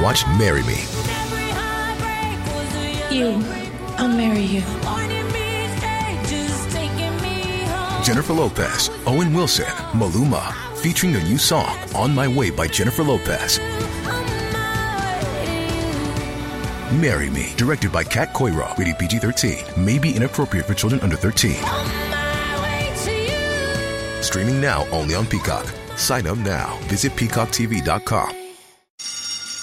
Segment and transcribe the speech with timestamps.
[0.00, 0.78] Watch Marry Me.
[3.10, 3.44] You.
[3.98, 4.62] I'll marry you.
[8.02, 13.58] Jennifer Lopez, Owen Wilson, Maluma, featuring a new song, On My Way by Jennifer Lopez.
[16.98, 21.16] Marry Me, directed by Kat Coiro, rated PG 13, may be inappropriate for children under
[21.16, 21.56] 13.
[24.22, 25.66] Streaming now only on Peacock.
[25.96, 26.78] Sign up now.
[26.84, 28.39] Visit peacocktv.com.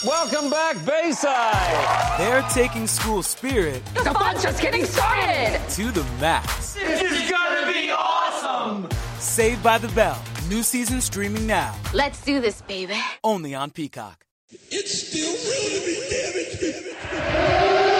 [0.07, 2.17] Welcome back, Bayside.
[2.17, 5.59] They're taking school spirit The fun's just getting started.
[5.71, 6.75] to the max.
[6.75, 8.87] This is gonna be awesome.
[9.19, 10.17] Saved by the Bell.
[10.47, 11.75] New season streaming now.
[11.93, 12.95] Let's do this, baby.
[13.21, 14.23] Only on Peacock.
[14.71, 16.57] It's still real to me, damn it.
[16.61, 17.96] It's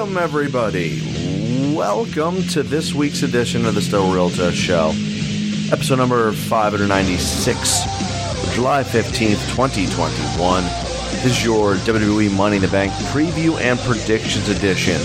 [0.00, 0.98] Welcome, everybody.
[1.76, 4.94] Welcome to this week's edition of the Still Real to Us Show,
[5.70, 7.82] episode number 596,
[8.54, 10.62] July 15th, 2021.
[10.62, 14.96] This is your WWE Money in the Bank preview and predictions edition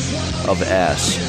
[0.49, 1.27] of SRTU.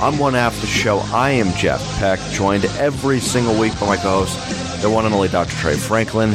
[0.00, 1.00] I'm one half of the show.
[1.12, 5.14] I am Jeff Peck, joined every single week by my co host, the one and
[5.14, 5.52] only Dr.
[5.56, 6.34] Trey Franklin.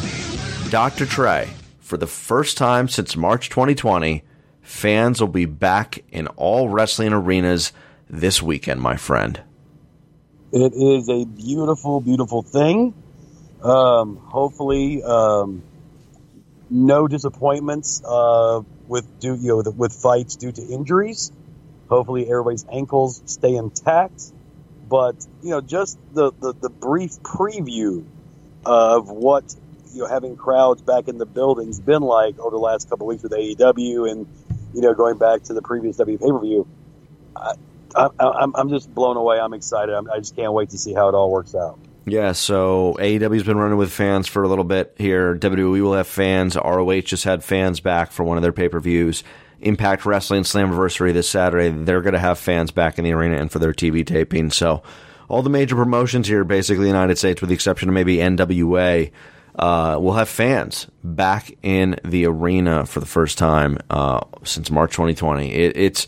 [0.69, 1.07] Dr.
[1.07, 4.23] Trey, for the first time since March 2020,
[4.63, 7.72] fans will be back in all wrestling arenas
[8.09, 9.41] this weekend, my friend.
[10.51, 12.94] It is a beautiful, beautiful thing.
[13.62, 15.63] Um, hopefully, um,
[16.69, 21.31] no disappointments uh, with due, you know, with, fights due to injuries.
[21.90, 24.31] Hopefully, everybody's ankles stay intact.
[24.90, 28.06] But you know, just the the, the brief preview
[28.66, 29.56] of what
[29.94, 33.24] you know having crowds back in the buildings been like over the last couple weeks
[33.24, 34.28] with AEW and
[34.73, 36.67] you know going back to the previous W pay per view.
[37.95, 39.39] I'm, I'm just blown away.
[39.39, 39.94] I'm excited.
[39.94, 41.78] I'm, I just can't wait to see how it all works out.
[42.06, 45.35] Yeah, so AEW's been running with fans for a little bit here.
[45.35, 46.56] WWE will have fans.
[46.56, 49.23] ROH just had fans back for one of their pay per views.
[49.62, 53.50] Impact Wrestling Slammiversary this Saturday, they're going to have fans back in the arena and
[53.50, 54.51] for their TV taping.
[54.51, 54.83] So,
[55.29, 59.09] all the major promotions here, basically, United States, with the exception of maybe NWA,
[59.55, 64.91] uh, will have fans back in the arena for the first time uh, since March
[64.91, 65.51] 2020.
[65.51, 66.07] It, it's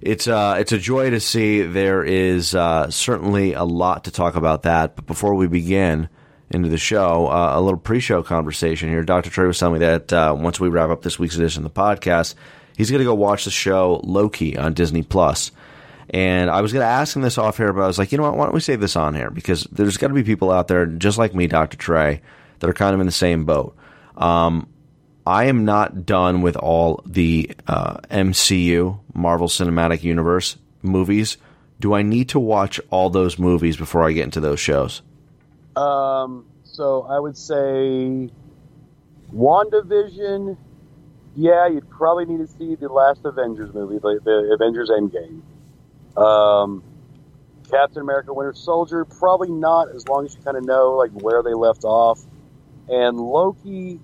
[0.00, 1.62] it's uh, it's a joy to see.
[1.62, 4.96] There is uh, certainly a lot to talk about that.
[4.96, 6.08] But before we begin
[6.50, 9.02] into the show, uh, a little pre-show conversation here.
[9.04, 9.30] Dr.
[9.30, 12.34] Trey was telling me that once we wrap up this week's edition of the podcast,
[12.76, 15.52] he's going to go watch the show Loki on Disney Plus.
[16.12, 18.18] And I was going to ask him this off here, but I was like, you
[18.18, 18.36] know what?
[18.36, 19.30] Why don't we save this on here?
[19.30, 21.76] Because there's got to be people out there just like me, Dr.
[21.76, 22.20] Trey,
[22.60, 23.76] that are kind of in the same boat.
[24.16, 24.68] Um,
[25.26, 31.36] I am not done with all the uh, MCU, Marvel Cinematic Universe movies.
[31.78, 35.02] Do I need to watch all those movies before I get into those shows?
[35.76, 38.30] Um, so I would say
[39.32, 40.56] WandaVision.
[41.36, 45.42] Yeah, you'd probably need to see the last Avengers movie, the, the Avengers Endgame.
[46.20, 46.82] Um,
[47.70, 51.42] Captain America: Winter Soldier, probably not, as long as you kind of know like where
[51.42, 52.20] they left off.
[52.90, 54.00] And Loki,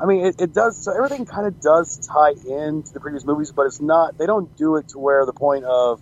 [0.00, 0.82] I mean, it, it does.
[0.84, 4.18] So everything kind of does tie into the previous movies, but it's not.
[4.18, 6.00] They don't do it to where the point of,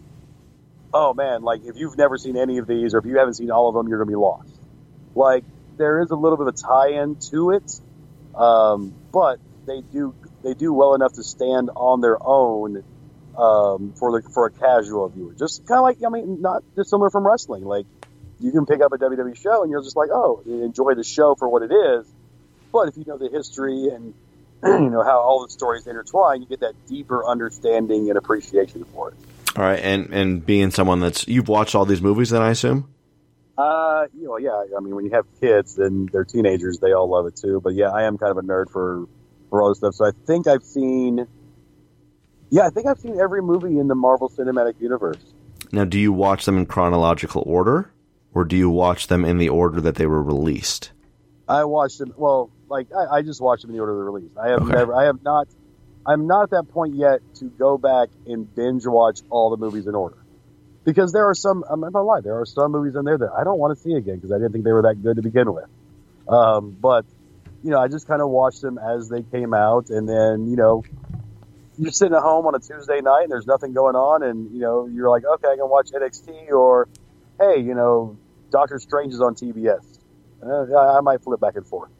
[0.94, 3.50] oh man, like if you've never seen any of these or if you haven't seen
[3.52, 4.60] all of them, you're gonna be lost.
[5.16, 5.44] Like
[5.78, 7.70] there is a little bit of a tie-in to it,
[8.38, 10.14] um, but they do
[10.44, 12.82] they do well enough to stand on their own
[13.38, 15.34] um, for the for a casual viewer.
[15.38, 17.64] Just kind of like I mean, not dissimilar from wrestling.
[17.64, 17.86] Like
[18.40, 21.34] you can pick up a WWE show and you're just like, oh, enjoy the show
[21.34, 22.06] for what it is.
[22.72, 24.14] But if you know the history and
[24.64, 29.10] you know how all the stories intertwine, you get that deeper understanding and appreciation for
[29.10, 29.16] it.
[29.56, 32.88] All right, and and being someone that's you've watched all these movies, then I assume.
[33.56, 34.76] Uh, you know, yeah.
[34.76, 37.60] I mean, when you have kids and they're teenagers, they all love it too.
[37.62, 39.06] But yeah, I am kind of a nerd for
[39.48, 39.94] for all this stuff.
[39.94, 41.26] So I think I've seen.
[42.50, 45.18] Yeah, I think I've seen every movie in the Marvel Cinematic Universe.
[45.72, 47.90] Now, do you watch them in chronological order,
[48.36, 50.92] or do you watch them in the order that they were released?
[51.48, 52.12] I watched them.
[52.18, 54.36] Well, like I, I just watched them in the order they're released.
[54.36, 54.74] I have Okay.
[54.74, 54.94] never.
[54.94, 55.48] I have not.
[56.04, 59.86] I'm not at that point yet to go back and binge watch all the movies
[59.86, 60.18] in order,
[60.84, 61.64] because there are some.
[61.70, 62.20] I'm not gonna lie.
[62.20, 64.36] There are some movies in there that I don't want to see again because I
[64.36, 65.64] didn't think they were that good to begin with.
[66.28, 67.06] Um, but
[67.62, 70.56] you know, I just kind of watched them as they came out, and then you
[70.56, 70.84] know,
[71.78, 74.60] you're sitting at home on a Tuesday night and there's nothing going on, and you
[74.60, 76.86] know, you're like, okay, I can watch NXT, or
[77.40, 78.18] hey, you know,
[78.56, 79.98] Doctor Strange is on TBS.
[80.42, 81.90] Uh, I I might flip back and forth.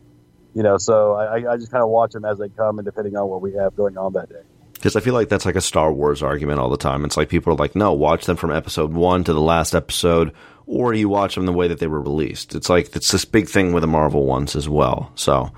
[0.54, 3.14] You know, so I, I just kind of watch them as they come, and depending
[3.14, 4.40] on what we have going on that day.
[4.72, 7.04] Because I feel like that's like a Star Wars argument all the time.
[7.04, 10.32] It's like people are like, no, watch them from episode one to the last episode,
[10.66, 12.54] or you watch them the way that they were released.
[12.54, 15.12] It's like it's this big thing with the Marvel ones as well.
[15.14, 15.50] So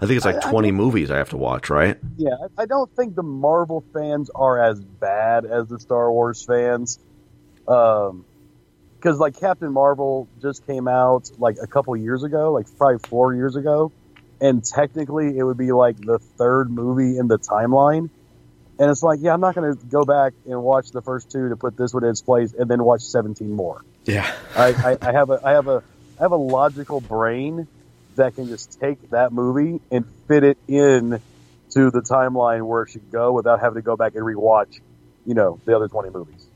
[0.00, 1.96] I think it's like I- I 20 movies I have to watch, right?
[2.16, 6.44] Yeah, I I don't think the Marvel fans are as bad as the Star Wars
[6.44, 6.98] fans.
[7.68, 8.24] Um,
[9.04, 13.34] because like Captain Marvel just came out like a couple years ago, like probably four
[13.34, 13.92] years ago,
[14.40, 18.08] and technically it would be like the third movie in the timeline.
[18.78, 21.50] And it's like, yeah, I'm not going to go back and watch the first two
[21.50, 23.84] to put this one in its place, and then watch 17 more.
[24.04, 24.34] Yeah.
[24.56, 25.82] I, I, I have a I have a
[26.18, 27.68] I have a logical brain
[28.16, 31.20] that can just take that movie and fit it in
[31.72, 34.80] to the timeline where it should go without having to go back and rewatch,
[35.26, 36.46] you know, the other twenty movies.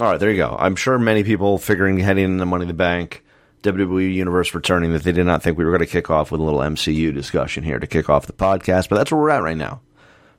[0.00, 0.56] All right, there you go.
[0.58, 3.24] I'm sure many people figuring heading into Money in the Bank,
[3.62, 6.40] WWE Universe returning, that they did not think we were going to kick off with
[6.40, 9.42] a little MCU discussion here to kick off the podcast, but that's where we're at
[9.42, 9.80] right now.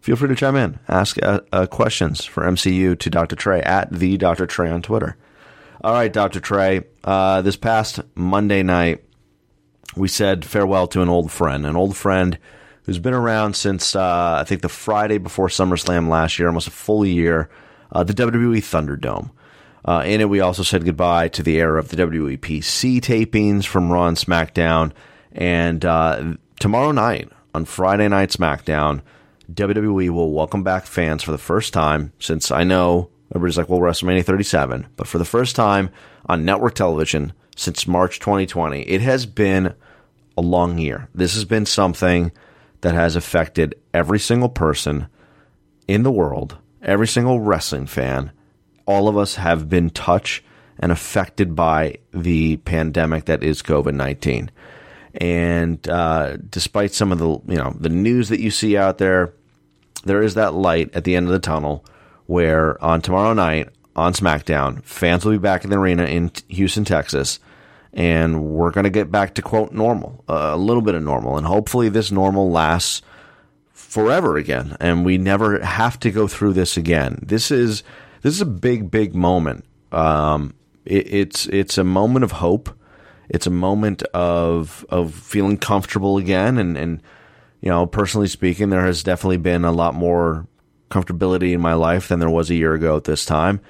[0.02, 3.36] Feel free to chime in, ask uh, uh, questions for MCU to Dr.
[3.36, 4.46] Trey at the Dr.
[4.46, 5.18] Trey on Twitter.
[5.82, 6.40] All right, Dr.
[6.40, 6.84] Trey.
[7.04, 9.04] Uh, this past Monday night,
[9.96, 12.38] we said farewell to an old friend, an old friend
[12.84, 16.72] who's been around since uh, I think the Friday before SummerSlam last year, almost a
[16.72, 17.50] full year.
[17.92, 19.32] Uh, the WWE Thunderdome.
[19.86, 23.66] Uh, in it, we also said goodbye to the era of the WWE PC tapings
[23.66, 24.92] from Raw and SmackDown.
[25.32, 29.02] And uh, tomorrow night, on Friday Night SmackDown,
[29.52, 33.80] WWE will welcome back fans for the first time since I know everybody's like, well,
[33.80, 35.90] WrestleMania 37, but for the first time
[36.28, 38.84] on network television since March 2020.
[38.84, 39.74] It has been
[40.38, 41.10] a long year.
[41.14, 42.32] This has been something
[42.82, 45.08] that has affected every single person
[45.88, 48.32] in the world, every single wrestling fan.
[48.90, 50.44] All of us have been touched
[50.80, 54.50] and affected by the pandemic that is COVID 19.
[55.14, 59.32] And uh, despite some of the you know the news that you see out there,
[60.06, 61.86] there is that light at the end of the tunnel
[62.26, 66.84] where on tomorrow night on SmackDown, fans will be back in the arena in Houston,
[66.84, 67.40] Texas,
[67.94, 71.38] and we're going to get back to quote normal, uh, a little bit of normal,
[71.38, 73.04] and hopefully this normal lasts
[73.72, 77.20] forever again, and we never have to go through this again.
[77.22, 77.84] This is
[78.22, 79.66] this is a big, big moment.
[79.92, 80.54] Um,
[80.86, 82.70] it, it's it's a moment of hope.
[83.30, 87.02] It's a moment of of feeling comfortable again, and and
[87.62, 90.48] you know, personally speaking, there has definitely been a lot more
[90.90, 93.62] comfortability in my life than there was a year ago at this time.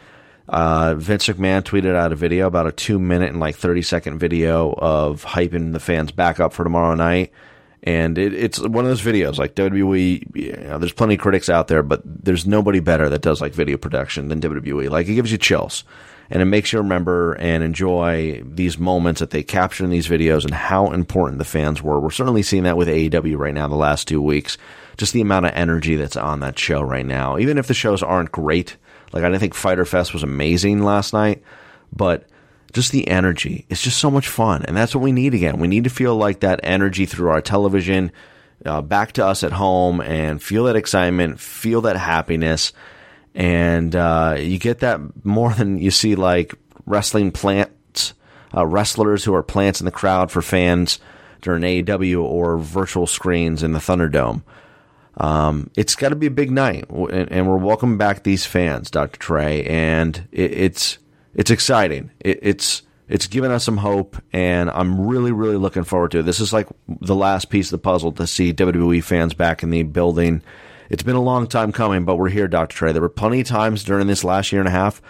[0.47, 4.19] Uh, Vince McMahon tweeted out a video, about a two minute and like 30 second
[4.19, 7.31] video of hyping the fans back up for tomorrow night.
[7.83, 10.35] And it, it's one of those videos like WWE.
[10.35, 13.53] You know, there's plenty of critics out there, but there's nobody better that does like
[13.53, 14.89] video production than WWE.
[14.89, 15.83] Like it gives you chills
[16.29, 20.43] and it makes you remember and enjoy these moments that they capture in these videos
[20.43, 21.99] and how important the fans were.
[21.99, 24.57] We're certainly seeing that with AEW right now the last two weeks.
[24.97, 27.37] Just the amount of energy that's on that show right now.
[27.37, 28.77] Even if the shows aren't great,
[29.11, 31.41] like I didn't think Fyter Fest was amazing last night,
[31.91, 32.25] but
[32.73, 33.65] just the energy.
[33.69, 34.63] It's just so much fun.
[34.65, 35.59] And that's what we need again.
[35.59, 38.11] We need to feel like that energy through our television
[38.65, 42.73] uh, back to us at home and feel that excitement, feel that happiness
[43.35, 46.53] and uh, you get that more than you see like
[46.85, 48.13] wrestling plants,
[48.55, 50.99] uh, wrestlers who are plants in the crowd for fans
[51.41, 54.43] during AEW or virtual screens in the Thunderdome.
[55.17, 58.89] Um, it's got to be a big night, and, and, we're welcoming back these fans,
[58.89, 59.19] Dr.
[59.19, 60.97] Trey, and it, it's
[61.39, 62.11] it's exciting.
[62.19, 66.23] It, it's it's given us some hope, and I'm really really looking forward to it.
[66.23, 69.69] This is like the last piece of the puzzle to see WWE fans back in
[69.69, 70.43] the building.
[70.89, 72.75] It's been a long time coming, but we're here, Dr.
[72.75, 72.91] Trey.
[72.91, 75.01] There were plenty of times during this last year and a half.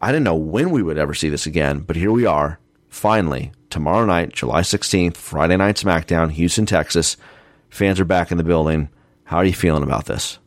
[0.00, 3.52] I didn't know when we would ever see this again, but here we are, finally,
[3.68, 7.18] tomorrow night, July 16th, Friday Night SmackDown, Houston, Texas.
[7.68, 8.88] Fans are back in the building.
[9.24, 10.38] How are you feeling about this?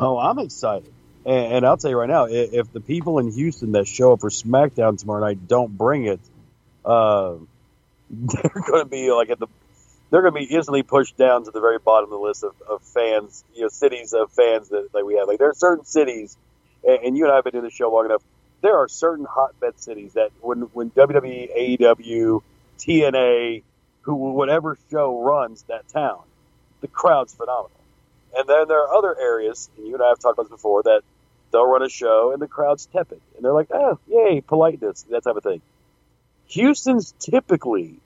[0.00, 0.91] Oh, I'm excited.
[1.24, 4.12] And, and I'll tell you right now, if, if the people in Houston that show
[4.12, 6.20] up for SmackDown tomorrow night don't bring it,
[6.84, 7.34] uh,
[8.10, 9.46] they're going to be like at the
[10.10, 12.52] they're going to be instantly pushed down to the very bottom of the list of,
[12.68, 15.26] of fans, you know, cities of fans that, that we have.
[15.26, 16.36] Like there are certain cities,
[16.86, 18.22] and, and you and I have been doing the show long enough.
[18.60, 22.42] There are certain hotbed cities that when when WWE, AEW,
[22.78, 23.62] TNA,
[24.02, 26.20] who whatever show runs that town,
[26.82, 27.70] the crowd's phenomenal.
[28.36, 30.82] And then there are other areas, and you and I have talked about this before,
[30.84, 31.02] that
[31.50, 35.24] they'll run a show and the crowd's tepid, and they're like, "Oh, yay, politeness," that
[35.24, 35.60] type of thing.
[36.46, 38.00] Houston's typically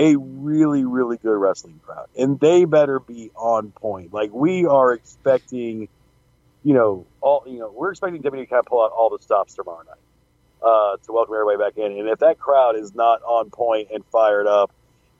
[0.00, 4.12] a really, really good wrestling crowd, and they better be on point.
[4.12, 5.88] Like we are expecting,
[6.64, 9.22] you know, all you know, we're expecting WWE to kind of pull out all the
[9.22, 9.96] stops tomorrow night
[10.62, 11.98] uh, to welcome everybody back in.
[11.98, 14.72] And if that crowd is not on point and fired up,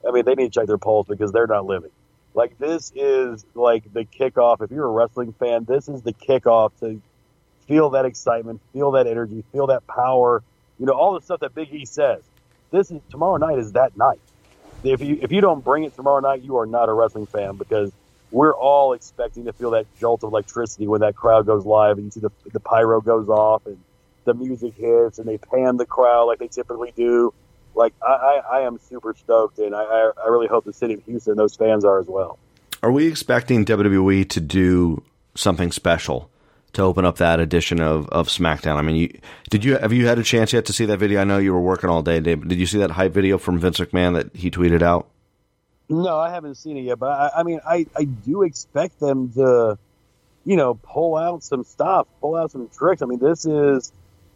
[0.07, 1.91] I mean, they need to check their pulse because they're not living.
[2.35, 4.63] Like this is like the kickoff.
[4.63, 7.01] If you're a wrestling fan, this is the kickoff to
[7.67, 10.43] feel that excitement, feel that energy, feel that power.
[10.79, 12.23] You know, all the stuff that Big E says.
[12.71, 14.21] This is tomorrow night is that night.
[14.83, 17.57] If you if you don't bring it tomorrow night, you are not a wrestling fan
[17.57, 17.93] because
[18.31, 22.07] we're all expecting to feel that jolt of electricity when that crowd goes live and
[22.07, 23.79] you see the the pyro goes off and
[24.25, 27.33] the music hits and they pan the crowd like they typically do.
[27.75, 31.05] Like I, I, I am super stoked and I, I, really hope the city of
[31.05, 32.39] Houston, those fans are as well.
[32.83, 35.03] Are we expecting WWE to do
[35.35, 36.31] something special
[36.75, 38.77] to open up that edition of, of SmackDown?
[38.77, 41.21] I mean, you, did you have you had a chance yet to see that video?
[41.21, 42.47] I know you were working all day, Dave.
[42.47, 45.09] Did you see that hype video from Vince McMahon that he tweeted out?
[45.89, 49.33] No, I haven't seen it yet, but I, I mean, I, I do expect them
[49.33, 49.79] to,
[50.45, 53.03] you know, pull out some stuff, pull out some tricks.
[53.03, 53.93] I mean, this is,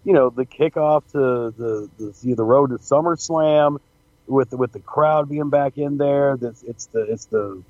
[0.06, 3.80] you know, the kickoff to the the, the, road to SummerSlam
[4.28, 6.36] with with the crowd being back in there.
[6.36, 7.60] This it's the it's the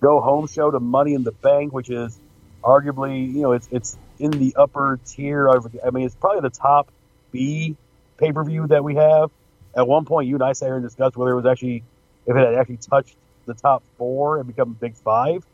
[0.00, 2.18] go home show to Money in the Bank, which is
[2.64, 5.46] arguably, you know, it's it's in the upper tier.
[5.46, 6.90] Of, I mean, it's probably the top
[7.30, 7.76] B
[8.18, 9.30] pay per view that we have.
[9.76, 11.84] At one point, you and I sat here and discussed whether it was actually
[12.26, 13.14] if it had actually touched
[13.46, 15.46] the top four and become a big five.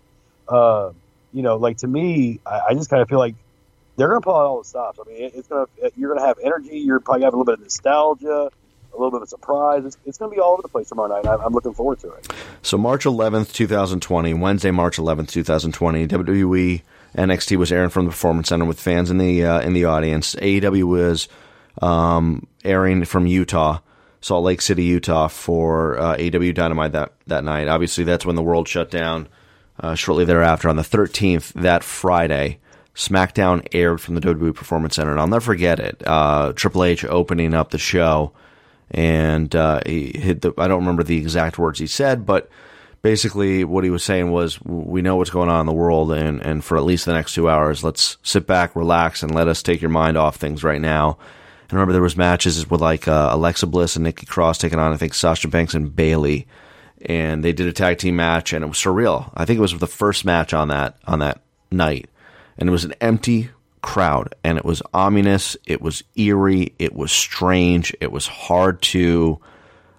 [0.49, 0.93] Uh,
[1.35, 3.35] you know, like to me, I, I just kind of feel like
[4.01, 4.99] they're going to pull out all the stops.
[4.99, 6.79] I mean, it's going to you're going to have energy.
[6.79, 8.51] You're probably have a little bit of nostalgia,
[8.95, 9.85] a little bit of surprise.
[9.85, 11.27] It's, it's going to be all over the place tomorrow night.
[11.27, 12.33] I'm, looking forward to it.
[12.63, 16.83] So March 11th, 2020, Wednesday, March 11th, 2020, WWE
[17.15, 20.35] NXT was airing from the Performance Center with fans in the uh, in the audience.
[20.37, 21.29] AEW was
[21.83, 23.81] um, airing from Utah,
[24.23, 27.69] Salt Lake City, Utah, for uh, AEW Dynamite that that night.
[27.69, 29.29] Obviously, that's when the world shut down.
[29.79, 32.59] Uh, shortly thereafter, on the 13th, that Friday,
[32.95, 36.03] SmackDown aired from the WWE Performance Center, and I'll never forget it.
[36.07, 38.33] Uh, Triple H opening up the show,
[38.91, 40.53] and uh, he hit the.
[40.59, 42.51] I don't remember the exact words he said, but
[43.03, 46.41] basically what he was saying was, "We know what's going on in the world, and
[46.41, 49.63] and for at least the next two hours, let's sit back, relax, and let us
[49.63, 51.19] take your mind off things right now."
[51.71, 54.93] And remember, there was matches with like uh, Alexa Bliss and Nikki Cross taking on,
[54.93, 56.49] I think, Sasha Banks and Bayley,
[57.03, 59.31] and they did a tag team match, and it was surreal.
[59.35, 62.11] I think it was the first match on that on that night,
[62.59, 63.51] and it was an empty
[63.83, 69.41] crowd, and it was ominous, it was eerie, it was strange, it was hard to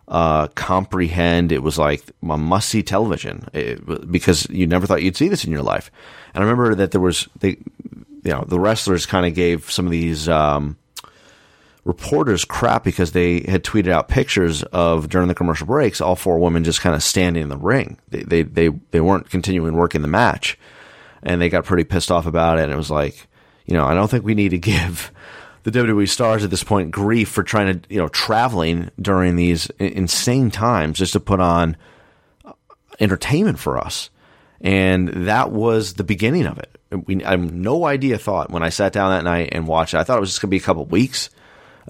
[0.08, 1.52] uh, comprehend.
[1.52, 5.46] It was like a must see television it, because you never thought you'd see this
[5.46, 5.90] in your life.
[6.34, 7.58] And I remember that there was they,
[8.24, 10.30] you know, the wrestlers kind of gave some of these.
[10.30, 10.78] Um,
[11.84, 16.38] reporters crap because they had tweeted out pictures of during the commercial breaks, all four
[16.38, 17.98] women just kind of standing in the ring.
[18.10, 20.60] They, they, they, they weren't continuing working the match
[21.24, 22.64] and they got pretty pissed off about it.
[22.64, 23.28] And it was like,
[23.66, 25.12] you know, I don't think we need to give
[25.64, 29.68] the WWE stars at this point grief for trying to, you know, traveling during these
[29.80, 31.78] insane times just to put on
[33.00, 34.10] entertainment for us.
[34.62, 36.78] And that was the beginning of it.
[37.08, 39.98] We, I have no idea thought when I sat down that night and watched it.
[39.98, 41.30] I thought it was just going to be a couple weeks.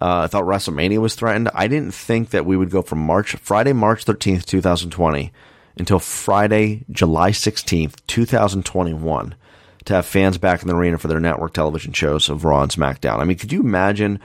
[0.02, 1.50] Uh, I thought WrestleMania was threatened.
[1.54, 5.34] I didn't think that we would go from March, Friday, March 13th, 2020
[5.82, 9.36] until Friday, July 16th, 2021
[9.86, 12.72] to have fans back in the arena for their network television shows of Raw and
[12.72, 13.18] SmackDown.
[13.18, 14.20] I mean, could you imagine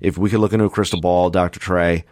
[0.00, 1.58] if we could look into a crystal ball, Dr.
[1.58, 2.04] Trey?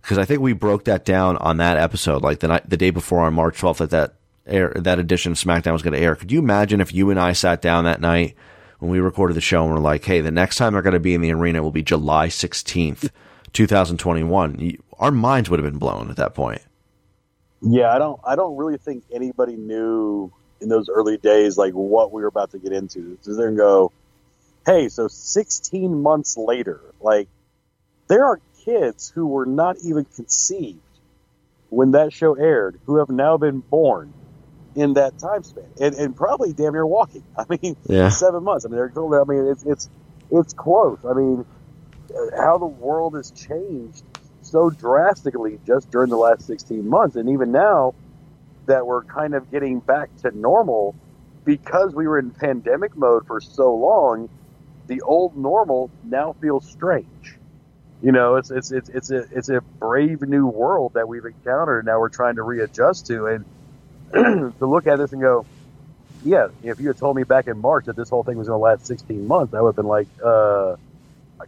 [0.00, 2.90] Because I think we broke that down on that episode, like the night, the day
[2.90, 4.14] before on March 12th that that
[4.46, 6.14] air, that edition of SmackDown was going to air.
[6.14, 8.36] Could you imagine if you and I sat down that night
[8.78, 11.00] when we recorded the show and we're like, hey, the next time they're going to
[11.00, 13.10] be in the arena will be July 16th,
[13.52, 14.78] 2021.
[15.00, 16.62] Our minds would have been blown at that point.
[17.64, 22.12] Yeah, I don't I don't really think anybody knew in those early days like what
[22.12, 23.18] we were about to get into.
[23.22, 23.92] So they're gonna go,
[24.66, 27.28] hey, so 16 months later, like
[28.08, 30.82] there are kids who were not even conceived
[31.70, 34.14] when that show aired who have now been born
[34.76, 37.24] in that time span and, and probably damn near walking.
[37.38, 38.08] I mean, Yeah.
[38.10, 38.64] seven months.
[38.64, 39.90] I mean, they're I mean, it's it's
[40.30, 40.98] it's close.
[41.08, 41.44] I mean,
[42.16, 44.04] uh, how the world has changed
[44.54, 47.16] so drastically just during the last 16 months.
[47.16, 47.92] And even now
[48.66, 50.94] that we're kind of getting back to normal
[51.44, 54.28] because we were in pandemic mode for so long,
[54.86, 57.36] the old normal now feels strange.
[58.00, 61.78] You know, it's it's it's it's a it's a brave new world that we've encountered.
[61.78, 63.44] And now we're trying to readjust to, and
[64.60, 65.46] to look at this and go,
[66.24, 66.48] yeah.
[66.62, 68.62] If you had told me back in March that this whole thing was going to
[68.62, 70.76] last 16 months, I would have been like, uh,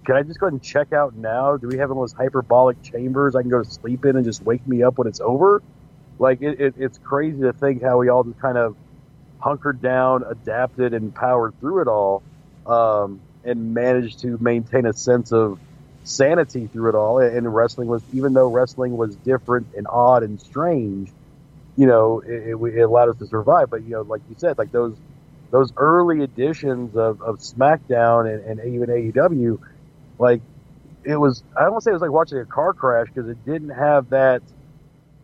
[0.05, 1.57] can I just go ahead and check out now?
[1.57, 4.25] Do we have one of those hyperbolic chambers I can go to sleep in and
[4.25, 5.63] just wake me up when it's over?
[6.19, 8.77] Like it, it, it's crazy to think how we all just kind of
[9.39, 12.23] hunkered down, adapted, and powered through it all,
[12.67, 15.59] um, and managed to maintain a sense of
[16.05, 17.19] sanity through it all.
[17.19, 21.11] And wrestling was, even though wrestling was different and odd and strange,
[21.77, 23.71] you know, it, it, allowed us to survive.
[23.71, 24.97] But you know, like you said, like those
[25.51, 29.61] those early editions of, of SmackDown and, and even AEW,
[30.19, 30.43] like
[31.05, 31.43] it was.
[31.57, 34.43] I don't say it was like watching a car crash because it didn't have that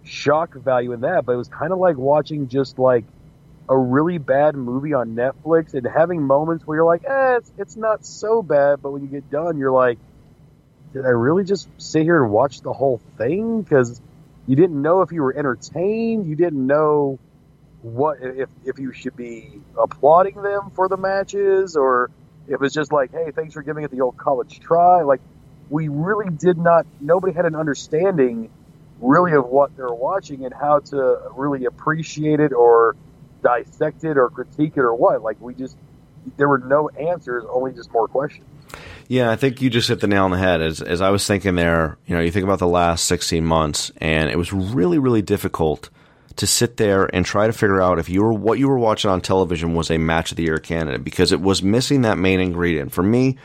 [0.04, 3.04] shock value in that, but it was kind of like watching just like
[3.68, 7.76] a really bad movie on Netflix and having moments where you're like, eh, it's, it's
[7.76, 9.98] not so bad, but when you get done, you're like,
[10.92, 13.62] did I really just sit here and watch the whole thing?
[13.62, 14.00] Because
[14.46, 17.18] you didn't know if you were entertained, you didn't know
[17.82, 22.10] what if if you should be applauding them for the matches or
[22.48, 25.02] if was just like, hey, thanks for giving it the old college try.
[25.02, 25.20] Like
[25.70, 26.86] we really did not.
[27.00, 28.50] Nobody had an understanding
[29.00, 32.96] really of what they're watching and how to really appreciate it or
[33.42, 35.22] dissect it or critique it or what.
[35.22, 35.76] Like we just
[36.36, 38.46] there were no answers, only just more questions.
[39.08, 40.62] Yeah, I think you just hit the nail on the head.
[40.62, 43.90] As as I was thinking there, you know, you think about the last 16 months,
[43.98, 45.90] and it was really, really difficult
[46.36, 49.10] to sit there and try to figure out if you were what you were watching
[49.10, 52.40] on television was a match of the year candidate because it was missing that main
[52.40, 52.92] ingredient.
[52.92, 53.36] For me,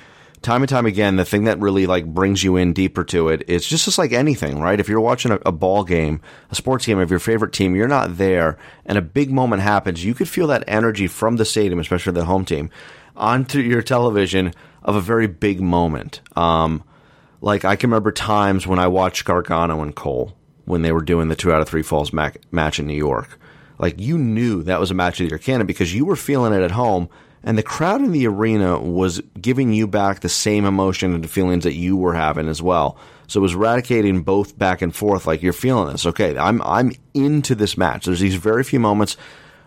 [0.42, 3.44] time and time again, the thing that really like brings you in deeper to it
[3.50, 4.80] is just just like anything, right?
[4.80, 7.88] If you're watching a, a ball game, a sports game of your favorite team, you're
[7.88, 11.80] not there, and a big moment happens, you could feel that energy from the stadium,
[11.80, 12.70] especially the home team,
[13.16, 16.22] onto your television of a very big moment.
[16.36, 16.84] Um,
[17.42, 20.37] like I can remember times when I watched Gargano and Cole
[20.68, 23.40] when they were doing the two out of three falls mac- match in New York.
[23.80, 26.54] Like you knew that was a match of the year canon because you were feeling
[26.54, 27.10] it at home,
[27.42, 31.64] and the crowd in the arena was giving you back the same emotion and feelings
[31.64, 32.98] that you were having as well.
[33.28, 35.26] So it was radicating both back and forth.
[35.26, 36.06] Like you're feeling this.
[36.06, 38.06] Okay, I'm I'm into this match.
[38.06, 39.16] There's these very few moments,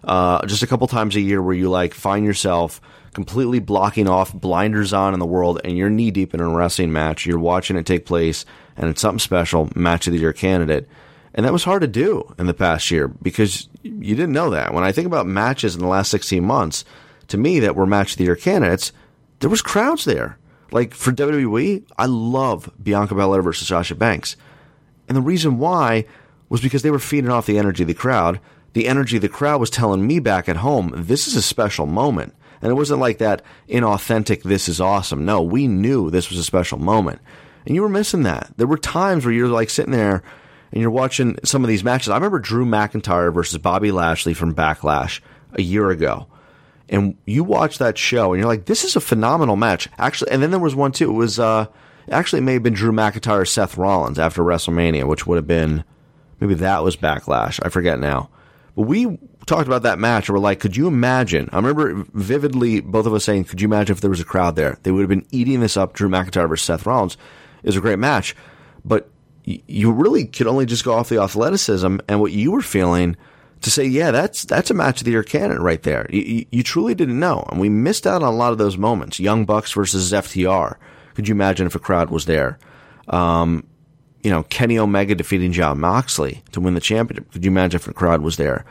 [0.04, 2.80] uh, just a couple times a year where you like find yourself
[3.12, 6.92] completely blocking off, blinders on in the world, and you're knee deep in a wrestling
[6.92, 7.26] match.
[7.26, 8.44] You're watching it take place,
[8.76, 10.88] and it's something special, match of the year candidate.
[11.35, 14.74] And that was hard to do in the past year because you didn't know that.
[14.74, 16.85] When I think about matches in the last 16 months,
[17.28, 18.92] to me that were match of the year candidates,
[19.38, 20.38] there was crowds there.
[20.72, 24.37] Like for WWE, I love Bianca Belair versus Sasha Banks.
[25.09, 26.06] And the reason why
[26.48, 28.40] was because they were feeding off the energy of the crowd.
[28.74, 31.87] The energy of the crowd was telling me back at home, this is a special
[31.87, 32.35] moment.
[32.61, 35.24] And it wasn't like that inauthentic, this is awesome.
[35.24, 37.20] No, we knew this was a special moment.
[37.66, 38.53] And you were missing that.
[38.57, 40.23] There were times where you're like sitting there
[40.73, 42.09] and you're watching some of these matches.
[42.09, 45.20] I remember Drew McIntyre versus Bobby Lashley from Backlash
[45.55, 46.27] a year ago.
[46.88, 49.88] And you watch that show and you're like, this is a phenomenal match.
[49.99, 51.11] Actually, and then there was one too.
[51.11, 51.66] It was, uh,
[52.11, 55.85] actually it may have been Drew McIntyre, Seth Rollins after WrestleMania, which would have been,
[56.40, 57.61] maybe that was Backlash.
[57.64, 58.31] I forget now.
[58.75, 61.49] But we talked about that match and we're like, could you imagine?
[61.53, 64.57] I remember vividly both of us saying, could you imagine if there was a crowd
[64.57, 64.79] there?
[64.83, 65.92] They would have been eating this up.
[65.92, 67.16] Drew McIntyre versus Seth Rollins
[67.64, 68.35] Was a great match,
[68.85, 69.11] but
[69.44, 73.16] you really could only just go off the athleticism and what you were feeling
[73.62, 76.07] to say, yeah, that's that's a match of the year canon right there.
[76.11, 79.20] You, you, truly didn't know, and we missed out on a lot of those moments.
[79.20, 80.77] Young Bucks versus FTR.
[81.14, 82.59] Could you imagine if a crowd was there?
[83.09, 83.66] Um,
[84.23, 87.31] you know, Kenny Omega defeating Jon Moxley to win the championship.
[87.33, 88.64] Could you imagine if a crowd was there?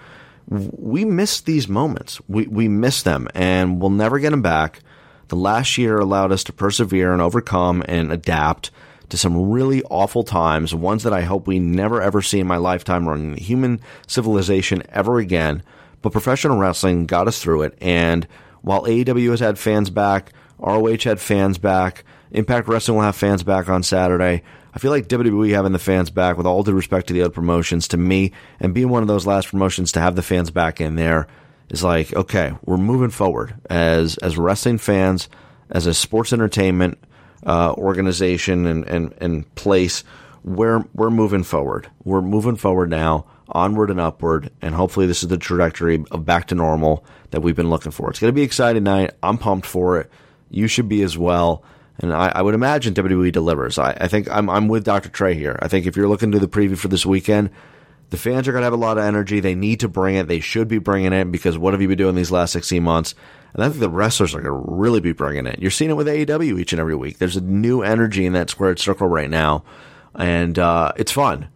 [0.47, 2.19] We missed these moments.
[2.27, 4.81] We we miss them, and we'll never get them back.
[5.29, 8.71] The last year allowed us to persevere and overcome and adapt
[9.09, 12.57] to some really awful times, ones that I hope we never ever see in my
[12.57, 15.61] lifetime or in human civilization ever again.
[16.01, 17.77] But professional wrestling got us through it.
[17.79, 18.27] And
[18.61, 23.43] while AEW has had fans back, ROH had fans back, Impact Wrestling will have fans
[23.43, 24.43] back on Saturday.
[24.73, 27.33] I feel like WWE having the fans back, with all due respect to the other
[27.33, 30.79] promotions, to me, and being one of those last promotions to have the fans back
[30.79, 31.27] in there
[31.69, 35.29] is like, okay, we're moving forward as as wrestling fans,
[35.69, 36.97] as a sports entertainment
[37.45, 40.03] uh, organization and, and, and place.
[40.43, 41.89] We're we're moving forward.
[42.03, 46.47] We're moving forward now, onward and upward, and hopefully this is the trajectory of back
[46.47, 48.09] to normal that we've been looking for.
[48.09, 49.11] It's going to be exciting night.
[49.21, 50.09] I'm pumped for it.
[50.49, 51.63] You should be as well.
[52.01, 53.77] And I, I would imagine WWE delivers.
[53.77, 55.09] I, I think I'm, I'm with Dr.
[55.09, 55.59] Trey here.
[55.61, 57.49] I think if you're looking to the preview for this weekend,
[58.09, 59.39] the fans are going to have a lot of energy.
[59.39, 60.27] They need to bring it.
[60.27, 63.13] They should be bringing it because what have you been doing these last 16 months?
[63.53, 65.59] And I think the wrestlers are going to really be bringing it.
[65.59, 67.17] You're seeing it with AEW each and every week.
[67.17, 69.63] There's a new energy in that squared circle right now,
[70.15, 71.49] and uh, it's fun.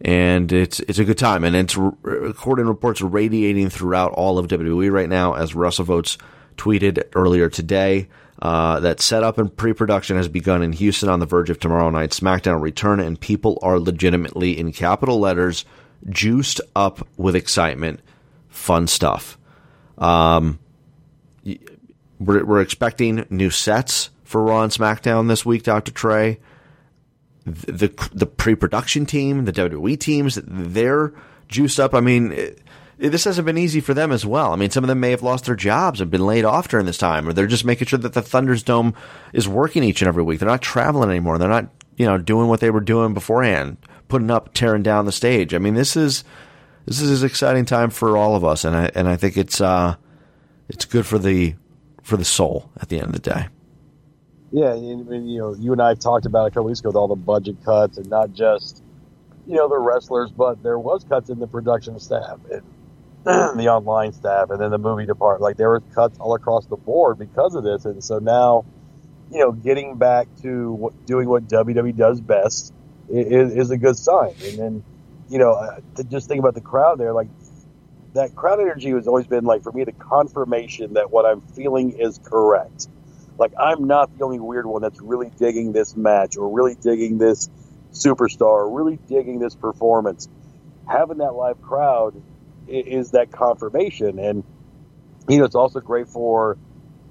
[0.00, 4.92] And it's it's a good time, and it's according reports radiating throughout all of WWE
[4.92, 5.34] right now.
[5.34, 6.18] As WrestleVotes
[6.56, 8.08] tweeted earlier today,
[8.42, 12.20] uh, that setup and pre-production has begun in Houston on the verge of tomorrow night's
[12.20, 15.64] SmackDown return, and people are legitimately in capital letters
[16.08, 18.00] juiced up with excitement.
[18.48, 19.38] Fun stuff.
[19.98, 20.58] Um,
[22.18, 25.92] we're, we're expecting new sets for Raw and SmackDown this week, Dr.
[25.92, 26.40] Trey.
[27.44, 31.12] The, the, the pre-production team, the WWE teams, they're
[31.48, 31.94] juiced up.
[31.94, 32.58] I mean, it,
[32.98, 34.52] it, this hasn't been easy for them as well.
[34.52, 36.86] I mean, some of them may have lost their jobs and been laid off during
[36.86, 38.94] this time, or they're just making sure that the Thunder's Dome
[39.32, 40.40] is working each and every week.
[40.40, 41.38] They're not traveling anymore.
[41.38, 43.76] They're not, you know, doing what they were doing beforehand,
[44.08, 45.54] putting up, tearing down the stage.
[45.54, 46.24] I mean, this is
[46.86, 49.60] this is an exciting time for all of us, and I and I think it's
[49.60, 49.96] uh,
[50.68, 51.54] it's good for the
[52.02, 53.48] for the soul at the end of the day.
[54.52, 56.78] Yeah, and, and, you know, you and I have talked about it a couple weeks
[56.78, 58.82] ago with all the budget cuts, and not just
[59.46, 62.62] you know the wrestlers, but there was cuts in the production staff and
[63.24, 65.42] the online staff, and then the movie department.
[65.42, 68.66] Like there were cuts all across the board because of this, and so now,
[69.32, 72.73] you know, getting back to what, doing what WWE does best
[73.08, 74.34] is, is a good sign.
[74.44, 74.84] And then,
[75.28, 77.28] you know, uh, to just think about the crowd there, like
[78.14, 81.98] that crowd energy has always been like for me the confirmation that what I'm feeling
[81.98, 82.88] is correct.
[83.38, 87.18] Like I'm not the only weird one that's really digging this match or really digging
[87.18, 87.50] this
[87.92, 90.28] superstar or really digging this performance.
[90.86, 92.22] Having that live crowd
[92.68, 94.44] is that confirmation, and
[95.28, 96.56] you know it's also great for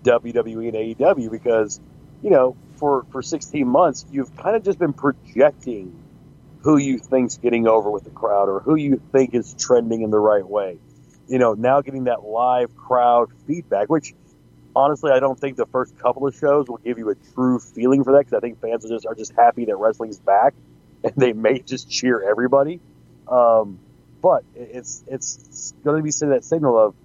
[0.04, 1.80] WWE and AEW because
[2.22, 5.96] you know for for 16 months you've kind of just been projecting
[6.64, 10.12] who you think's getting over with the crowd or who you think is trending in
[10.12, 10.78] the right way
[11.28, 14.14] you know, now getting that live crowd feedback, which
[14.76, 18.04] honestly, I don't think the first couple of shows will give you a true feeling
[18.04, 20.54] for that because I think fans are just are just happy that wrestling's back
[21.04, 22.80] and they may just cheer everybody.
[23.28, 23.80] Um,
[24.22, 26.96] but it's it's going to be that signal of,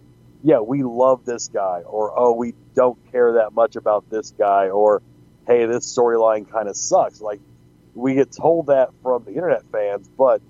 [0.43, 4.69] yeah, we love this guy, or oh, we don't care that much about this guy,
[4.69, 5.03] or
[5.49, 7.21] hey, this storyline kind of sucks.
[7.21, 7.41] Like
[7.95, 10.41] we get told that from the internet fans, but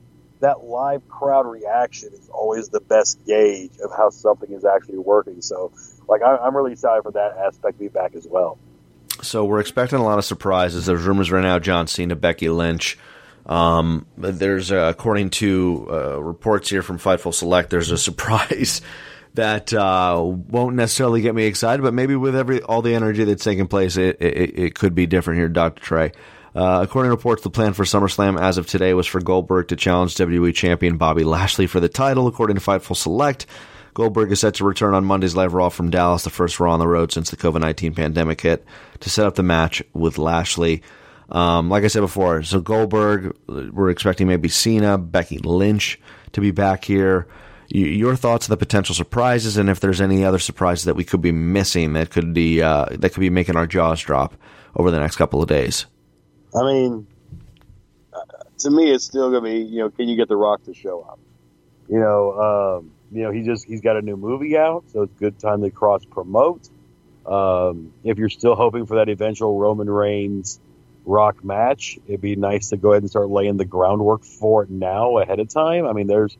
[0.41, 5.41] that live crowd reaction is always the best gauge of how something is actually working.
[5.41, 5.73] So,
[6.09, 8.59] like, I'm really excited for that aspect to be back as well.
[9.23, 10.87] So we're expecting a lot of surprises.
[10.87, 12.99] There's rumors right now: John Cena, Becky Lynch.
[13.47, 18.83] Um, there's, uh, according to uh, reports here from Fightful Select, there's a surprise
[19.39, 23.45] that uh, won't necessarily get me excited, but maybe with every all the energy that's
[23.45, 26.13] taking place, it, it, it could be different here, Doctor Trey.
[26.57, 29.77] Uh, according to reports, the plan for SummerSlam as of today was for Goldberg to
[29.77, 32.27] challenge WWE Champion Bobby Lashley for the title.
[32.27, 33.47] According to Fightful Select,
[33.95, 36.81] Goldberg is set to return on Monday's Live Raw from Dallas, the first Raw on
[36.81, 38.65] the road since the COVID 19 pandemic hit,
[39.01, 40.83] to set up the match with Lashley.
[41.31, 46.01] Um, like I said before, so Goldberg, we're expecting maybe Cena, Becky Lynch
[46.33, 47.29] to be back here.
[47.71, 51.21] Your thoughts on the potential surprises, and if there's any other surprises that we could
[51.21, 54.35] be missing that could be uh, that could be making our jaws drop
[54.75, 55.85] over the next couple of days.
[56.55, 57.07] I mean,
[58.13, 58.21] uh,
[58.59, 60.73] to me, it's still going to be, you know, can you get The Rock to
[60.73, 61.19] show up?
[61.89, 65.13] You know, um, you know, he just he's got a new movie out, so it's
[65.19, 66.69] good time to cross promote.
[67.27, 70.59] Um, if you're still hoping for that eventual Roman Reigns
[71.05, 74.71] Rock match, it'd be nice to go ahead and start laying the groundwork for it
[74.71, 75.87] now ahead of time.
[75.87, 76.37] I mean, there's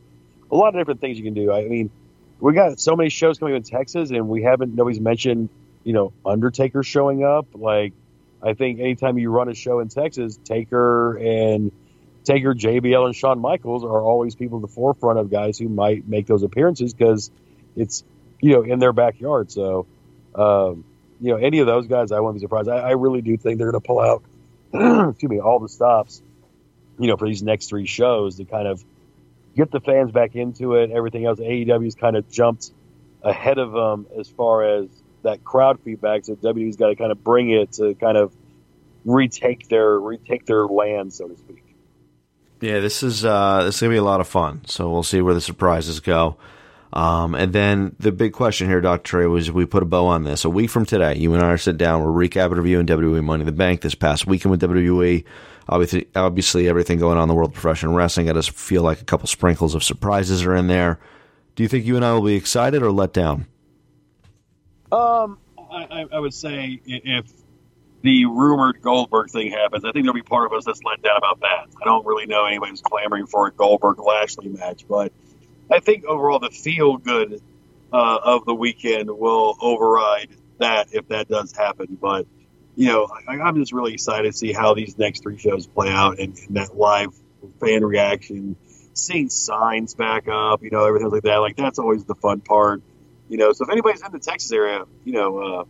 [0.51, 1.51] a lot of different things you can do.
[1.51, 1.89] I mean,
[2.39, 5.49] we got so many shows coming in Texas, and we haven't nobody's mentioned,
[5.83, 7.47] you know, Undertaker showing up.
[7.53, 7.93] Like,
[8.41, 11.71] I think anytime you run a show in Texas, Taker and
[12.23, 16.07] Taker, JBL, and Shawn Michaels are always people at the forefront of guys who might
[16.07, 17.31] make those appearances because
[17.75, 18.03] it's
[18.41, 19.51] you know in their backyard.
[19.51, 19.87] So
[20.35, 20.85] um,
[21.19, 22.69] you know any of those guys, I wouldn't be surprised.
[22.69, 24.23] I, I really do think they're going to pull out
[25.09, 26.21] excuse me all the stops
[26.99, 28.83] you know for these next three shows to kind of
[29.59, 30.91] get the fans back into it.
[30.91, 32.71] Everything else, AEW's kind of jumped
[33.21, 34.87] ahead of them as far as
[35.23, 36.23] that crowd feedback.
[36.25, 38.33] So WWE's got to kind of bring it to kind of
[39.05, 41.63] retake their retake their land, so to speak.
[42.61, 44.61] Yeah, this is uh, this is gonna be a lot of fun.
[44.65, 46.37] So we'll see where the surprises go.
[46.91, 49.03] Um, and then the big question here, Dr.
[49.03, 50.43] Trey, was we put a bow on this.
[50.43, 53.41] A week from today, you and I are sit down, we're recapping reviewing WWE Money
[53.41, 55.23] in the Bank this past weekend with WWE.
[55.69, 58.27] Obviously, obviously everything going on in the world of professional wrestling.
[58.27, 60.99] I just feel like a couple sprinkles of surprises are in there.
[61.55, 63.45] Do you think you and I will be excited or let down?
[64.91, 67.31] Um, I, I would say if
[68.01, 71.17] the rumored Goldberg thing happens, I think there'll be part of us that's let down
[71.17, 71.67] about that.
[71.81, 75.11] I don't really know anybody who's clamoring for a Goldberg Lashley match, but
[75.69, 77.41] I think overall the feel good
[77.93, 81.97] uh, of the weekend will override that if that does happen.
[81.99, 82.25] But
[82.79, 85.89] you know, I, I'm just really excited to see how these next three shows play
[85.89, 87.13] out and, and that live
[87.59, 88.55] fan reaction,
[88.93, 91.37] seeing signs back up, you know, everything like that.
[91.39, 92.81] Like that's always the fun part.
[93.27, 95.63] You know, so if anybody's in the Texas area, you know, uh,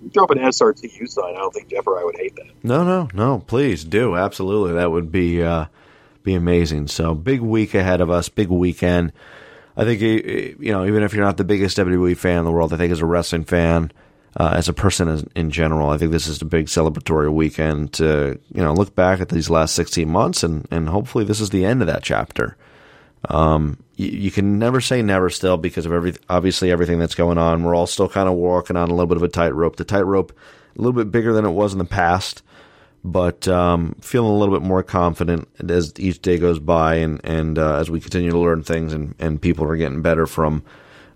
[0.00, 1.34] an SRTU sign.
[1.34, 2.48] I don't think Jeff or I would hate that.
[2.62, 3.40] No, no, no.
[3.40, 4.16] Please do.
[4.16, 4.72] Absolutely.
[4.72, 5.66] That would be uh,
[6.22, 6.88] be amazing.
[6.88, 8.30] So big week ahead of us.
[8.30, 9.12] Big weekend.
[9.76, 12.72] I think you know, even if you're not the biggest WWE fan in the world,
[12.72, 13.92] I think as a wrestling fan,
[14.36, 17.92] uh, as a person as, in general, I think this is a big celebratory weekend
[17.94, 21.50] to you know look back at these last 16 months and and hopefully this is
[21.50, 22.56] the end of that chapter.
[23.28, 27.38] Um, you, you can never say never still because of every obviously everything that's going
[27.38, 27.62] on.
[27.62, 29.76] We're all still kind of walking on a little bit of a tightrope.
[29.76, 30.32] The tightrope
[30.76, 32.42] a little bit bigger than it was in the past,
[33.04, 37.58] but um, feeling a little bit more confident as each day goes by and and
[37.58, 40.64] uh, as we continue to learn things and and people are getting better from.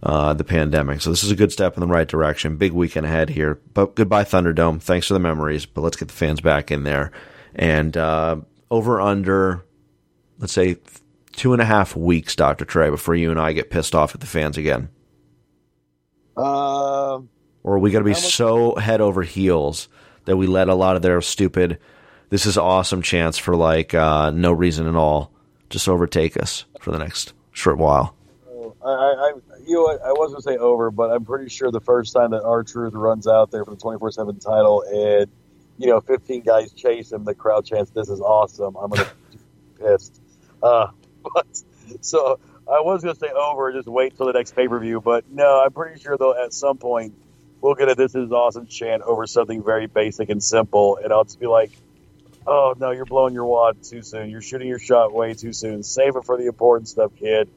[0.01, 1.01] Uh, the pandemic.
[1.01, 2.57] So this is a good step in the right direction.
[2.57, 3.59] Big weekend ahead here.
[3.75, 4.81] But goodbye Thunderdome.
[4.81, 5.67] Thanks for the memories.
[5.67, 7.11] But let's get the fans back in there.
[7.57, 8.37] And uh,
[8.71, 9.65] over under,
[10.39, 10.77] let's say
[11.33, 14.21] two and a half weeks, Doctor Trey, before you and I get pissed off at
[14.21, 14.89] the fans again.
[16.37, 17.19] Uh,
[17.65, 19.89] Or are we going to be so head over heels
[20.27, 21.81] that we let a lot of their stupid,
[22.31, 25.33] this is awesome chance for like uh, no reason at all
[25.71, 28.15] just overtake us for the next short while?
[28.85, 29.33] I, I,
[29.69, 30.03] you know what?
[30.03, 32.95] I was going to say over, but I'm pretty sure the first time that R-Truth
[32.95, 35.31] runs out there for the 24 7 title and,
[35.77, 38.77] you know, 15 guys chase him, the crowd chants, this is awesome.
[38.77, 39.39] I'm going to be
[39.79, 40.21] pissed.
[40.63, 40.89] Uh,
[41.35, 41.47] but,
[42.01, 45.03] so I was going to say over, just wait till the next pay per view.
[45.03, 47.15] But no, I'm pretty sure, though, at some point,
[47.61, 50.99] we'll get a this is awesome chant over something very basic and simple.
[51.03, 51.73] And I'll just be like,
[52.47, 54.31] oh, no, you're blowing your wad too soon.
[54.31, 55.83] You're shooting your shot way too soon.
[55.83, 57.51] Save it for the important stuff, kid.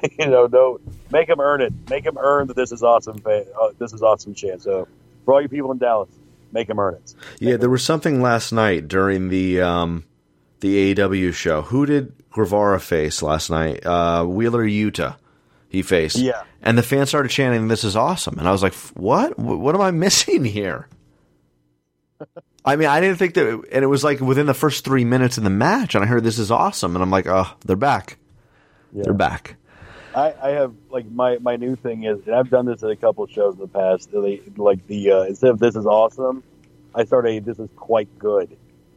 [0.18, 1.72] you know, no, make them earn it.
[1.88, 3.22] Make them earn that this is awesome.
[3.24, 3.40] Uh,
[3.78, 4.62] this is awesome chant.
[4.62, 4.88] So
[5.24, 6.10] for all you people in Dallas,
[6.52, 7.14] make them earn it.
[7.40, 10.04] Yeah, there was something last night during the um,
[10.60, 11.62] the AEW show.
[11.62, 13.84] Who did Guevara face last night?
[13.84, 15.16] Uh, Wheeler Yuta.
[15.68, 16.16] He faced.
[16.16, 16.42] Yeah.
[16.60, 19.38] And the fans started chanting, "This is awesome!" And I was like, "What?
[19.38, 20.88] What am I missing here?"
[22.64, 25.36] I mean, I didn't think that, and it was like within the first three minutes
[25.38, 28.18] of the match, and I heard this is awesome, and I'm like, "Oh, they're back!
[28.92, 29.56] They're back!"
[30.14, 32.96] I, I have like my my new thing is, and I've done this at a
[32.96, 34.10] couple of shows in the past.
[34.12, 36.42] They, like the uh, instead of this is awesome,
[36.94, 38.56] I start a this is quite good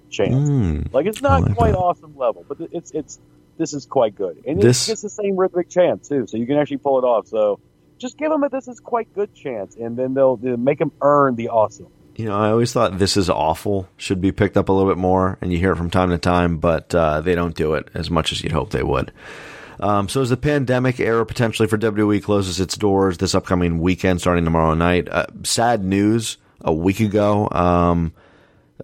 [0.10, 0.34] chant.
[0.34, 1.78] Mm, like it's not like quite that.
[1.78, 3.20] awesome level, but it's it's
[3.58, 6.46] this is quite good, and This- it's, it's the same rhythmic chant too, so you
[6.46, 7.28] can actually pull it off.
[7.28, 7.60] So
[7.98, 10.92] just give them a this is quite good chance, and then they'll, they'll make them
[11.02, 11.88] earn the awesome.
[12.18, 14.98] You know, I always thought "This is awful" should be picked up a little bit
[14.98, 17.88] more, and you hear it from time to time, but uh, they don't do it
[17.94, 19.14] as much as you'd hope they would.
[19.80, 24.22] Um, so, as the pandemic era potentially for WWE closes its doors this upcoming weekend,
[24.22, 28.14] starting tomorrow night, uh, sad news a week ago um,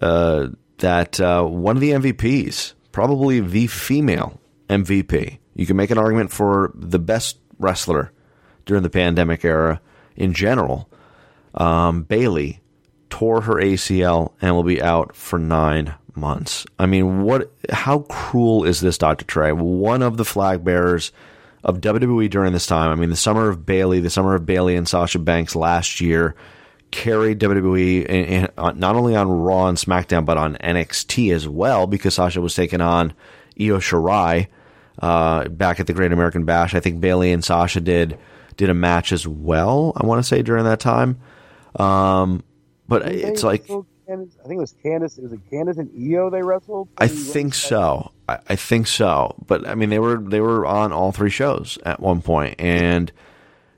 [0.00, 5.98] uh, that uh, one of the MVPs, probably the female MVP, you can make an
[5.98, 8.12] argument for the best wrestler
[8.66, 9.80] during the pandemic era
[10.16, 10.90] in general,
[11.54, 12.60] um, Bayley
[13.10, 16.66] tore her ACL and will be out for nine months.
[16.78, 17.52] I mean, what?
[17.70, 19.52] How cruel is this, Doctor Trey?
[19.52, 21.12] One of the flag bearers
[21.64, 22.90] of WWE during this time.
[22.90, 26.34] I mean, the summer of Bayley, the summer of Bayley and Sasha Banks last year
[26.90, 31.48] carried WWE in, in, uh, not only on Raw and SmackDown, but on NXT as
[31.48, 33.14] well, because Sasha was taking on
[33.58, 34.48] Io Shirai
[35.00, 36.74] uh, back at the Great American Bash.
[36.74, 38.18] I think Bayley and Sasha did
[38.56, 39.92] did a match as well.
[39.96, 41.18] I want to say during that time.
[41.76, 42.44] Um,
[42.86, 43.66] but it's like
[44.12, 45.24] Candice, I think it was Candice.
[45.24, 46.88] Is it Candice and Io they wrestled?
[46.98, 48.12] I think so.
[48.28, 49.34] I, I think so.
[49.46, 53.10] But I mean, they were they were on all three shows at one point, and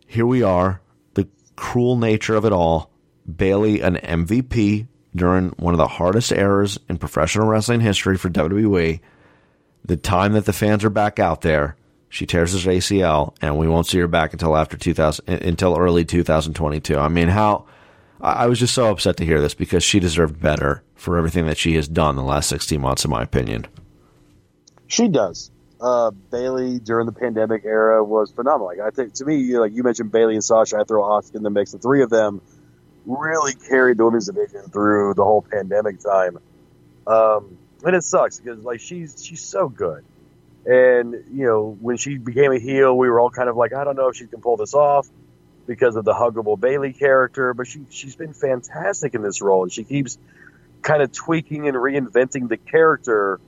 [0.07, 0.81] here we are.
[1.14, 2.90] The cruel nature of it all.
[3.37, 9.01] Bayley, an MVP during one of the hardest eras in professional wrestling history for WWE.
[9.85, 11.77] The time that the fans are back out there,
[12.09, 16.05] she tears her ACL, and we won't see her back until after 2000, until early
[16.05, 16.99] 2022.
[16.99, 17.66] I mean, how
[18.24, 21.58] I was just so upset to hear this because she deserved better for everything that
[21.58, 23.66] she has done the last 16 months, in my opinion.
[24.87, 25.50] She does.
[25.78, 28.68] Uh, Bayley during the pandemic era was phenomenal.
[28.68, 31.42] Like I think to me, like you mentioned Bayley and Sasha, I throw Asuka in
[31.42, 31.72] the mix.
[31.72, 32.40] The three of them
[33.04, 36.38] really carried the women's division through the whole pandemic time.
[37.06, 40.04] Um, and it sucks because like she's she's so good.
[40.64, 43.84] And you know when she became a heel, we were all kind of like, I
[43.84, 45.06] don't know if she can pull this off
[45.66, 47.55] because of the huggable Bayley character.
[47.55, 50.18] But she she's been fantastic in this role, and she keeps
[50.83, 53.40] kind of tweaking and reinventing the character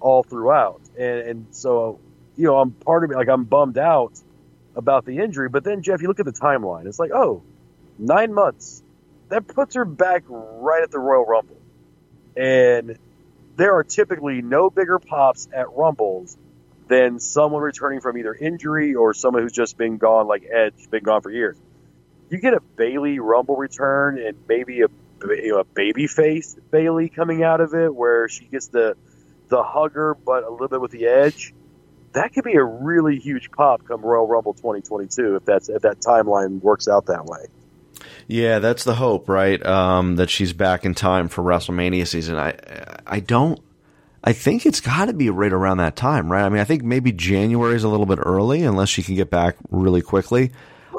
[0.00, 0.80] all throughout.
[0.98, 2.00] And, and so,
[2.36, 3.14] you know, I'm part of it.
[3.14, 4.12] Like I'm bummed out
[4.74, 6.86] about the injury, but then Jeff, you look at the timeline.
[6.86, 7.42] It's like, oh,
[7.98, 8.82] nine months.
[9.28, 11.56] That puts her back right at the Royal Rumble,
[12.36, 12.98] and
[13.56, 16.36] there are typically no bigger pops at Rumbles
[16.90, 21.04] than someone returning from either injury or someone who's just been gone, like Edge, been
[21.04, 21.56] gone for years.
[22.30, 24.88] You get a Bayley Rumble return and maybe a
[25.22, 28.96] you know, a baby face Bayley coming out of it, where she gets the
[29.48, 31.54] the hugger, but a little bit with the edge.
[32.12, 36.00] That could be a really huge pop come Royal Rumble 2022 if that's if that
[36.00, 37.46] timeline works out that way.
[38.26, 39.64] Yeah, that's the hope, right?
[39.64, 42.36] Um, that she's back in time for WrestleMania season.
[42.36, 42.56] I
[43.06, 43.60] I don't.
[44.22, 46.44] I think it's got to be right around that time, right?
[46.44, 49.30] I mean, I think maybe January is a little bit early, unless she can get
[49.30, 50.52] back really quickly.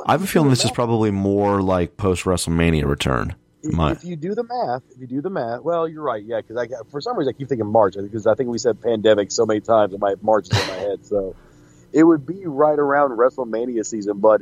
[0.08, 3.36] I have a feeling this is probably more like post WrestleMania return.
[3.62, 6.24] If, My- if you do the math, if you do the math, well, you're right,
[6.24, 6.42] yeah.
[6.42, 9.32] Because I for some reason I keep thinking March because I think we said pandemic
[9.32, 11.06] so many times, and my March is in my head.
[11.06, 11.36] So
[11.94, 14.18] it would be right around WrestleMania season.
[14.20, 14.42] But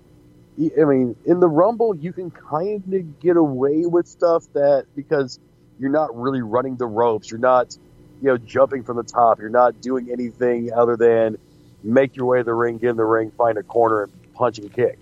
[0.58, 5.40] I mean, in the Rumble, you can kind of get away with stuff that because
[5.80, 7.78] you're not really running the ropes, you're not,
[8.22, 11.38] you know, jumping from the top, you're not doing anything other than
[11.84, 14.60] make your way to the ring, get in the ring, find a corner, and punch
[14.60, 15.00] and kick.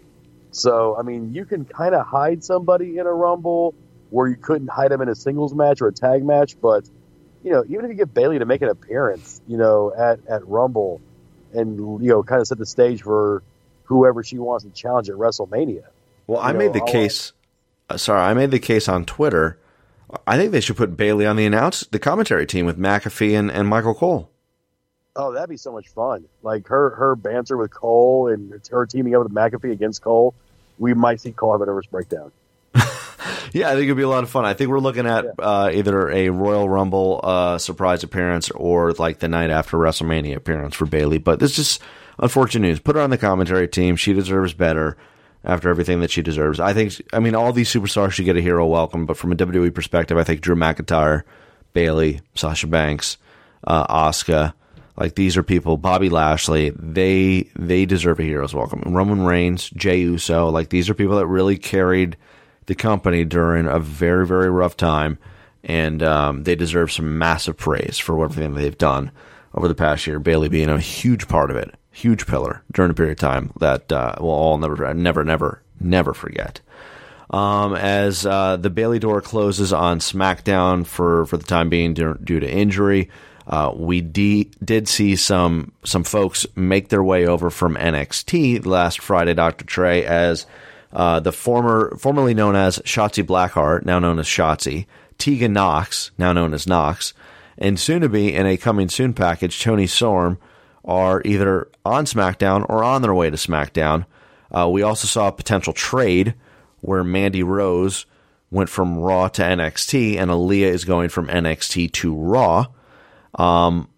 [0.52, 3.74] So I mean, you can kind of hide somebody in a Rumble
[4.10, 6.90] where you couldn't hide them in a singles match or a tag match, but
[7.44, 10.48] you know, even if you get Bayley to make an appearance, you know, at, at
[10.48, 11.02] Rumble
[11.54, 13.44] and, you know, kind of set the stage for
[13.84, 15.84] whoever she wants to challenge at WrestleMania.
[16.26, 17.32] Well, I You made the I'll- case.
[17.90, 19.58] Uh, sorry, I made the case on Twitter.
[20.26, 23.52] I think they should put Bayley on the announce the commentary team with McAfee and,
[23.52, 24.30] and Michael Cole.
[25.16, 26.26] Oh, that'd be so much fun.
[26.44, 30.34] Like her, her banter with Cole and her teaming up with McAfee against Cole.
[30.78, 32.32] We might see Cole have a nervous breakdown.
[33.54, 34.46] Yeah, I think it'd be a lot of fun.
[34.46, 39.20] I think we're looking at uh, either a Royal Rumble uh, surprise appearance or like
[39.20, 41.18] the night after WrestleMania appearance for Bayley.
[41.18, 41.82] But this is just
[42.20, 42.80] unfortunate news.
[42.80, 43.96] Put her on the commentary team.
[43.96, 44.98] She deserves better
[45.48, 46.60] after everything that she deserves.
[46.60, 47.02] I think.
[47.14, 49.08] I mean, all these superstars should get a hero welcome.
[49.08, 51.24] But from a WWE perspective, I think Drew McIntyre,
[51.74, 53.18] Bayley, Sasha Banks,
[53.64, 54.54] uh, Asuka.
[55.00, 58.82] Like these are people, Bobby Lashley, they they deserve a hero's welcome.
[58.86, 62.18] Roman Reigns, Jey Uso, like these are people that really carried
[62.66, 65.20] the company during a very very rough time,
[65.64, 69.12] and um, they deserve some massive praise for everything they've done
[69.54, 70.20] over the past year.
[70.20, 73.92] Bayley being a huge part of it, huge pillar during a period of time that
[73.92, 76.62] uh, we'll all never never never never forget
[77.30, 82.18] um, as uh, the Bayley door closes on SmackDown for, for the time being due,
[82.24, 83.10] due to injury.
[83.46, 89.00] Uh, we de- did see some some folks make their way over from NXT last
[89.00, 89.64] Friday, Dr.
[89.66, 90.46] Trey, as
[90.92, 94.86] uh, the former formerly known as Shotzi Blackheart, now known as Shotzi,
[95.18, 97.14] Tegan Knox, now known as Knox,
[97.58, 100.38] and soon to be in a coming soon package, Toni Storm,
[100.88, 104.06] are either on SmackDown or on their way to SmackDown.
[104.50, 106.34] Uh, we also saw a potential trade
[106.80, 108.06] where Mandy Rose
[108.50, 112.68] went from Raw to NXT, and Aaliyah is going from NXT to Raw.
[113.36, 113.90] Um,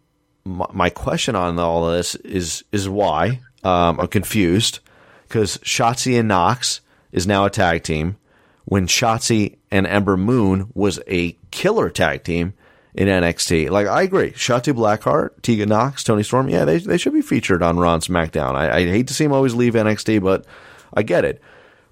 [0.43, 4.80] my, my question on all of this is is why um, I'm confused
[5.28, 8.17] because Shotzi and Knox is now a tag team
[8.65, 12.54] when Shotzi and Ember Moon was a killer tag team
[12.93, 13.69] in NXT.
[13.69, 17.63] Like I agree, Shotzi Blackheart, Tegan Knox, Toni Storm, yeah, they they should be featured
[17.63, 18.56] on Raw and SmackDown.
[18.56, 20.45] I, I hate to see them always leave NXT, but
[20.93, 21.41] I get it.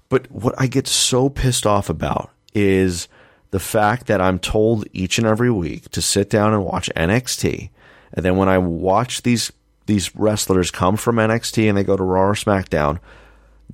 [0.08, 3.08] But what I get so pissed off about is
[3.50, 7.70] the fact that I'm told each and every week to sit down and watch NXT,
[8.12, 9.52] and then when I watch these
[9.86, 12.98] these wrestlers come from NXT and they go to Raw or SmackDown,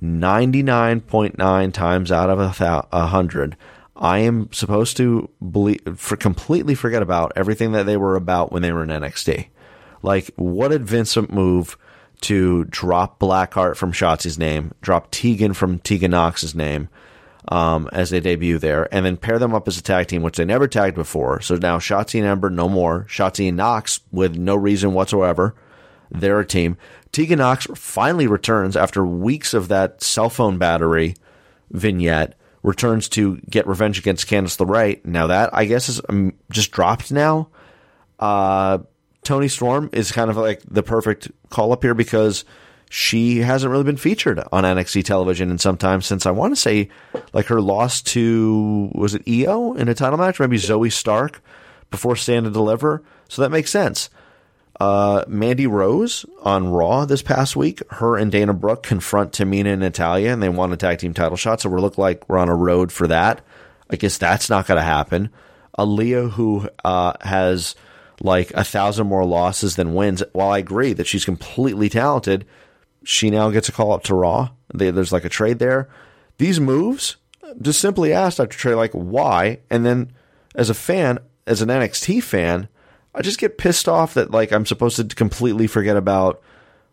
[0.01, 3.57] 99.9 times out of a hundred,
[3.95, 8.61] I am supposed to believe, for completely forget about everything that they were about when
[8.61, 9.47] they were in NXT.
[10.01, 11.77] Like, what did Vince move
[12.21, 16.89] to drop Blackheart from Shotzi's name, drop Tegan from Tegan Knox's name
[17.49, 20.37] um, as they debut there, and then pair them up as a tag team, which
[20.37, 21.41] they never tagged before.
[21.41, 23.05] So now Shotzi and Ember, no more.
[23.09, 25.55] Shotzi and Knox with no reason whatsoever.
[26.11, 26.77] They're a team.
[27.11, 31.15] Tegan Knox finally returns after weeks of that cell phone battery
[31.71, 32.35] vignette.
[32.65, 35.05] Returns to get revenge against Candice LeRae.
[35.05, 37.49] Now that I guess is um, just dropped now.
[38.19, 38.79] Uh,
[39.23, 42.43] Toni Storm is kind of like the perfect call up here because
[42.89, 46.61] she hasn't really been featured on NXT television in some time since I want to
[46.61, 46.89] say
[47.33, 51.41] like her loss to was it Io in a title match, maybe Zoey Stark
[51.91, 53.03] before Stand and Deliver.
[53.29, 54.09] So that makes sense.
[54.79, 59.81] Uh, Mandy Rose on Raw this past week, her and Dana Brooke confront Tamina and
[59.81, 61.61] Natalya, and they want a tag team title shot.
[61.61, 63.41] So we look like we're on a road for that.
[63.89, 65.29] I guess that's not going to happen.
[65.77, 67.75] Aaliyah who uh, has
[68.21, 70.23] like a thousand more losses than wins.
[70.33, 72.45] While I agree that she's completely talented,
[73.03, 74.49] she now gets a call up to Raw.
[74.73, 75.89] They, there's like a trade there.
[76.37, 77.17] These moves,
[77.61, 79.59] just simply asked after trade, like why?
[79.69, 80.11] And then
[80.55, 82.67] as a fan, as an NXT fan,
[83.15, 86.41] I just get pissed off that like I'm supposed to completely forget about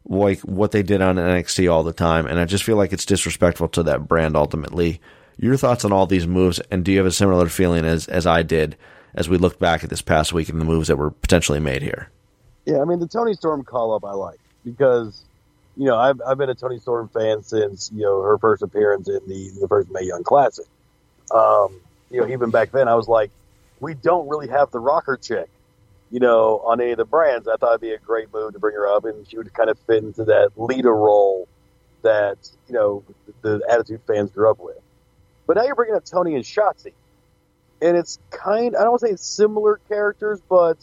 [0.09, 3.05] like what they did on NXT all the time, and I just feel like it's
[3.05, 5.01] disrespectful to that brand ultimately.
[5.37, 8.27] Your thoughts on all these moves, and do you have a similar feeling as as
[8.27, 8.77] I did
[9.15, 11.83] as we look back at this past week and the moves that were potentially made
[11.83, 12.11] here?
[12.65, 15.25] Yeah, I mean the Toni Storm call up I like because
[15.77, 19.09] you know I've I've been a Toni Storm fan since you know her first appearance
[19.09, 20.67] in the the first Mae Young Classic.
[21.35, 23.31] Um, you know, even back then I was like,
[23.81, 25.49] we don't really have the rocker chick,
[26.13, 27.49] you know, on any of the brands.
[27.49, 29.71] I thought it'd be a great move to bring her up, and she would kind
[29.71, 31.49] of fit into that leader role
[32.03, 32.37] that
[32.69, 33.03] you know
[33.41, 34.77] the Attitude fans grew up with.
[35.47, 36.93] But now you're bringing up Toni and Shotzi,
[37.81, 38.77] and it's kind.
[38.77, 40.77] I don't want to say similar characters, but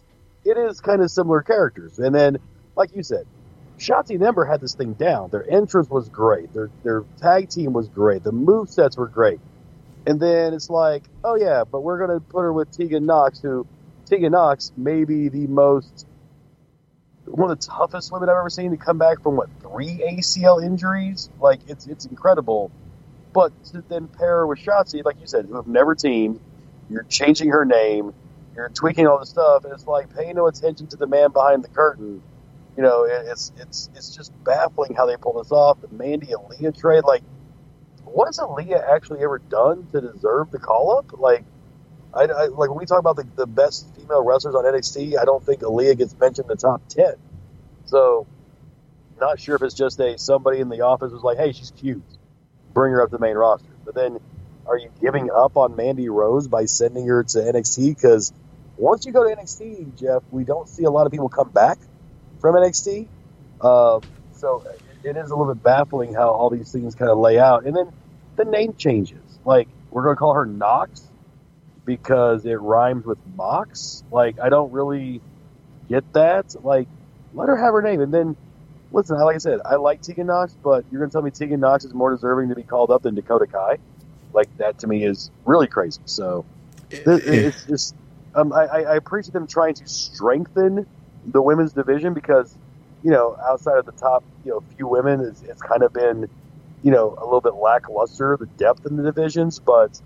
[0.43, 1.99] it is kind of similar characters.
[1.99, 2.39] And then,
[2.75, 3.27] like you said,
[3.77, 5.29] Shotzi and Ember had this thing down.
[5.29, 6.51] Their entrance was great.
[6.53, 8.23] Their their tag team was great.
[8.23, 9.39] The move sets were great.
[10.07, 13.67] And then it's like, oh yeah, but we're gonna put her with Tegan Knox, who
[14.09, 16.07] Tegan Knox may be the most
[17.25, 20.63] one of the toughest women I've ever seen to come back from what three ACL
[20.63, 21.29] injuries.
[21.39, 22.71] Like it's it's incredible.
[23.33, 26.39] But to then pair with Shotzi, like you said, who have never teamed,
[26.89, 28.13] you're changing her name,
[28.55, 31.63] you're tweaking all this stuff, and it's like paying no attention to the man behind
[31.63, 32.23] the curtain.
[32.75, 35.79] You know, it's it's it's just baffling how they pull this off.
[35.81, 37.21] The Mandy Aaliyah trade, like,
[38.05, 41.19] what has Aaliyah actually ever done to deserve the call up?
[41.19, 41.43] Like,
[42.13, 45.25] I, I like when we talk about the, the best female wrestlers on NXT, I
[45.25, 47.13] don't think Aaliyah gets mentioned in the top ten.
[47.85, 48.27] So,
[49.19, 52.03] not sure if it's just a somebody in the office was like, "Hey, she's cute,
[52.73, 54.19] bring her up to the main roster." But then,
[54.65, 57.95] are you giving up on Mandy Rose by sending her to NXT?
[57.95, 58.33] Because
[58.77, 61.77] once you go to NXT, Jeff, we don't see a lot of people come back
[62.39, 63.07] from NXT.
[63.61, 63.99] Uh,
[64.31, 64.63] so
[65.03, 67.65] it is a little bit baffling how all these things kind of lay out.
[67.65, 67.91] And then
[68.35, 69.39] the name changes.
[69.45, 71.08] Like we're going to call her Knox
[71.89, 74.03] because it rhymes with Mox.
[74.11, 75.21] Like I don't really
[75.89, 76.55] get that.
[76.63, 76.87] Like
[77.33, 77.99] let her have her name.
[77.99, 78.37] And then
[78.91, 81.59] listen, like I said, I like Tegan Knox, but you're going to tell me Tegan
[81.59, 83.79] Knox is more deserving to be called up than Dakota Kai?
[84.33, 86.01] Like that to me is really crazy.
[86.05, 86.45] So
[86.91, 87.95] it, it's just
[88.35, 90.85] um, I, I appreciate them trying to strengthen
[91.25, 92.55] the women's division because
[93.03, 96.29] you know outside of the top you know few women it's, it's kind of been
[96.83, 99.99] you know a little bit lackluster the depth in the divisions but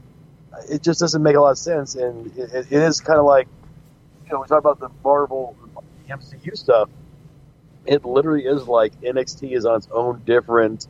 [0.70, 3.48] it just doesn't make a lot of sense and it, it is kind of like
[4.26, 5.56] you know we talk about the Marvel
[6.08, 6.90] the MCU stuff
[7.86, 10.88] it literally is like NXT is on its own different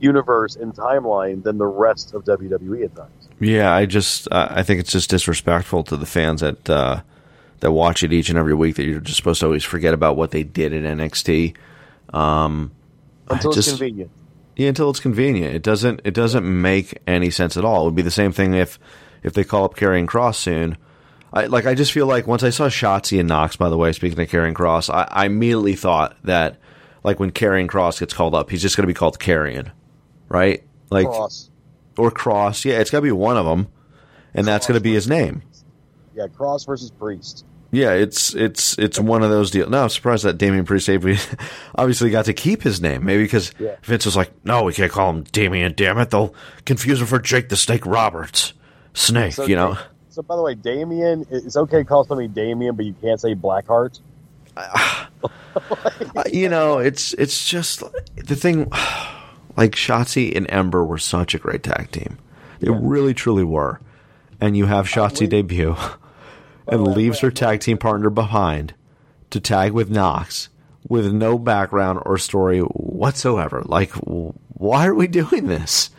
[0.00, 3.28] universe and timeline than the rest of WWE at times.
[3.40, 7.00] Yeah, I just uh, I think it's just disrespectful to the fans that uh,
[7.60, 10.16] that watch it each and every week that you're just supposed to always forget about
[10.16, 11.56] what they did at NXT.
[12.12, 12.72] Um,
[13.28, 14.10] Until just, it's convenient.
[14.58, 15.54] Yeah, until it's convenient.
[15.54, 17.82] It doesn't it doesn't make any sense at all.
[17.82, 18.76] It would be the same thing if
[19.22, 20.76] if they call up Karrion Cross soon.
[21.32, 23.92] I like I just feel like once I saw Shotzi and Knox, by the way,
[23.92, 26.58] speaking of Karrion Cross, I, I immediately thought that
[27.04, 29.70] like when Karrion Cross gets called up, he's just going to be called Karrion,
[30.28, 30.64] right?
[30.90, 31.50] Like Cross.
[31.96, 32.64] or Cross.
[32.64, 33.68] Yeah, it's got to be one of them,
[34.34, 35.42] and that's going to be his name.
[36.16, 37.44] Yeah, Cross versus Priest.
[37.70, 39.68] Yeah, it's it's it's one of those deals.
[39.68, 40.88] No, I'm surprised that Damian Priest
[41.74, 43.04] obviously got to keep his name.
[43.04, 43.76] Maybe because Yeah.
[43.82, 45.74] Vince was like, "No, we can't call him Damian.
[45.76, 48.54] Damn it, they'll confuse him for Jake the Snake Roberts,
[48.94, 49.76] Snake." So, you know,
[50.08, 53.34] So by the way, Damien, it's okay to call somebody Damien, but you can't say
[53.34, 54.00] Blackheart.
[56.14, 57.82] Uh, you know, it's it's just
[58.16, 58.70] the thing.
[59.56, 62.16] Like Shotzi and Ember were such a great tag team.
[62.60, 63.80] They really, truly were.
[64.40, 65.74] And you have Shotzi debut
[66.70, 68.74] and leaves her tag team partner behind
[69.30, 70.48] to tag with Knox
[70.88, 73.62] with no background or story whatsoever.
[73.64, 75.90] Like, why are we doing this?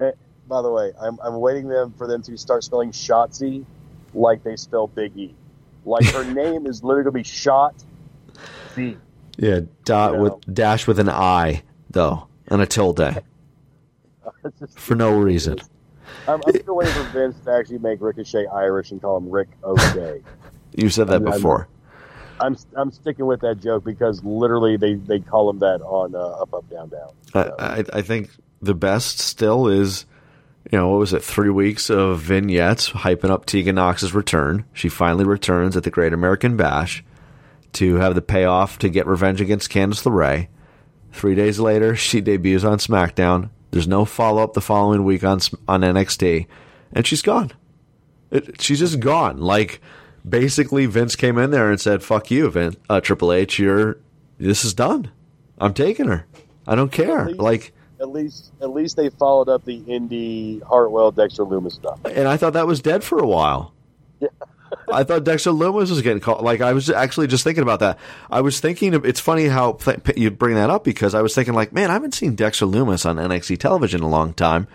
[0.00, 0.12] Eh,
[0.48, 3.64] By the way, I'm, I'm waiting them for them to start spelling Shotzi
[4.14, 5.34] like they spell Big E.
[5.84, 7.74] Like her name is literally going to be Shot
[8.74, 8.96] Z.
[9.38, 10.22] Yeah, dot You know.
[10.24, 13.22] with dash with an I though and a tilde
[14.76, 15.58] for no reason.
[16.28, 19.48] I'm, I'm still waiting for Vince to actually make Ricochet Irish and call him Rick
[19.64, 20.20] O'Shea.
[20.74, 21.68] You said that I'm- I'm- before.
[22.40, 26.18] I'm I'm sticking with that joke because literally they, they call him that on uh,
[26.18, 27.10] Up Up Down Down.
[27.34, 30.06] I, I, I think the best still is,
[30.72, 31.22] you know, what was it?
[31.22, 34.64] Three weeks of vignettes hyping up Tegan Knox's return.
[34.72, 37.04] She finally returns at the Great American Bash
[37.74, 40.48] to have the payoff to get revenge against Candice LeRae.
[41.12, 43.50] Three days later, she debuts on SmackDown.
[43.72, 46.46] There's no follow up the following week on on NXT,
[46.92, 47.52] and she's gone.
[48.30, 49.38] It, she's just gone.
[49.38, 49.80] Like
[50.28, 53.58] basically, Vince came in there and said, "Fuck you, Vince, uh, Triple H.
[53.58, 53.98] You're
[54.38, 55.10] this is done.
[55.58, 56.26] I'm taking her.
[56.66, 61.44] I don't care." Like, At least, at least they followed up the Indi Hartwell Dexter
[61.44, 61.98] Lumis stuff.
[62.04, 63.72] and I thought that was dead for a while.
[64.92, 66.42] I thought Dexter Lumis was getting called.
[66.42, 67.98] Like I was actually just thinking about that.
[68.30, 71.54] I was thinking it's funny how th- you bring that up because I was thinking
[71.54, 74.68] like, man, I haven't seen Dexter Lumis on NXT television in a long time,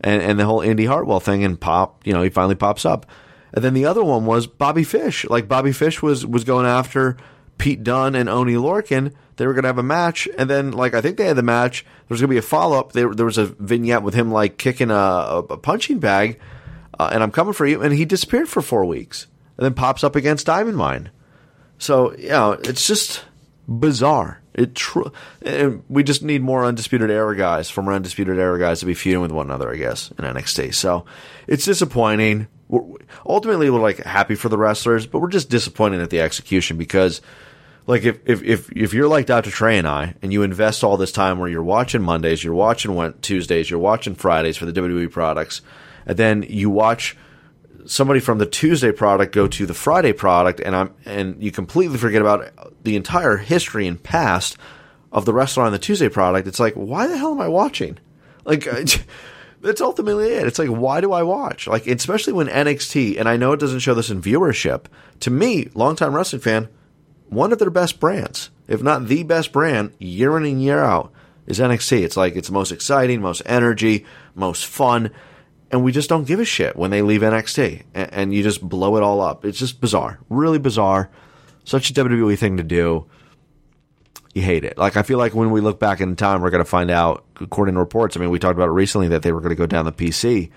[0.00, 3.06] and and the whole Indi Hartwell thing and pop, you know, he finally pops up.
[3.54, 5.26] And then the other one was Bobby Fish.
[5.28, 7.16] Like Bobby Fish was was going after
[7.58, 9.12] Pete Dunne and Oni Lorcan.
[9.36, 11.42] They were going to have a match, and then like I think they had the
[11.42, 11.84] match.
[11.84, 12.92] There was going to be a follow up.
[12.92, 16.38] There, there was a vignette with him like kicking a, a, a punching bag,
[16.98, 17.82] uh, and I'm coming for you.
[17.82, 19.26] And he disappeared for four weeks,
[19.62, 21.12] and then pops up against Diamond Mine.
[21.78, 23.24] So you know, it's just
[23.68, 24.40] bizarre.
[24.54, 25.10] It tr-
[25.88, 29.30] we just need more undisputed era guys, former undisputed era guys, to be feuding with
[29.30, 29.72] one another.
[29.72, 30.74] I guess in NXT.
[30.74, 31.04] So
[31.46, 32.48] it's disappointing.
[32.66, 32.82] We're,
[33.24, 37.20] ultimately, we're like happy for the wrestlers, but we're just disappointed at the execution because,
[37.86, 39.52] like, if if if, if you're like Dr.
[39.52, 43.14] Trey and I, and you invest all this time where you're watching Mondays, you're watching
[43.22, 45.62] Tuesdays, you're watching Fridays for the WWE products,
[46.04, 47.16] and then you watch
[47.86, 51.98] somebody from the Tuesday product go to the Friday product, and I'm and you completely
[51.98, 52.52] forget about
[52.84, 54.56] the entire history and past
[55.10, 56.48] of the wrestler on the Tuesday product.
[56.48, 57.98] It's like, why the hell am I watching?
[58.44, 58.64] Like,
[59.60, 60.46] that's ultimately it.
[60.46, 61.66] It's like, why do I watch?
[61.66, 64.86] Like, especially when NXT, and I know it doesn't show this in viewership.
[65.20, 66.68] To me, longtime wrestling fan,
[67.28, 71.12] one of their best brands, if not the best brand, year in and year out,
[71.46, 72.02] is NXT.
[72.02, 74.04] It's like it's most exciting, most energy,
[74.34, 75.10] most fun
[75.72, 78.66] and we just don't give a shit when they leave NXT, and, and, you just
[78.66, 79.44] blow it all up.
[79.46, 81.10] It's just bizarre, really bizarre.
[81.64, 83.06] Such a WWE thing to do.
[84.34, 84.76] You hate it.
[84.76, 87.24] Like I feel like when we look back in time, we're going to find out,
[87.40, 88.16] according to reports.
[88.16, 89.92] I mean, we talked about it recently that they were going to go down the
[89.92, 90.50] PC,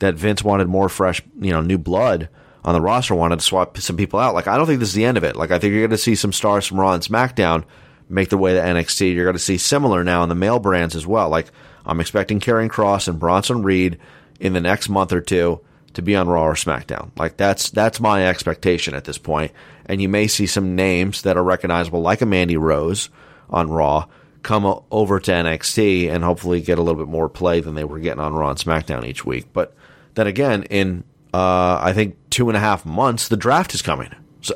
[0.00, 2.28] that Vince wanted more fresh, you know, new blood
[2.64, 4.34] on the roster, wanted to swap some people out.
[4.34, 5.36] Like I don't think this is the end of it.
[5.36, 7.64] Like I think you're going to see some stars from Raw and SmackDown
[8.08, 9.14] make their way to NXT.
[9.14, 11.28] You're going to see similar now in the male brands as well.
[11.28, 11.46] Like
[11.86, 13.98] I'm expecting Karrion Cross and Bronson Reed
[14.40, 15.60] in the next month or two
[15.94, 17.10] to be on Raw or SmackDown.
[17.18, 19.52] Like that's that's my expectation at this point.
[19.86, 23.10] And you may see some names that are recognizable, like a Mandy Rose
[23.50, 24.06] on Raw,
[24.42, 27.98] come over to NXT and hopefully get a little bit more play than they were
[27.98, 29.46] getting on Raw and SmackDown each week.
[29.52, 29.74] But
[30.14, 34.14] then again, in uh, I think two and a half months, the draft is coming.
[34.40, 34.54] So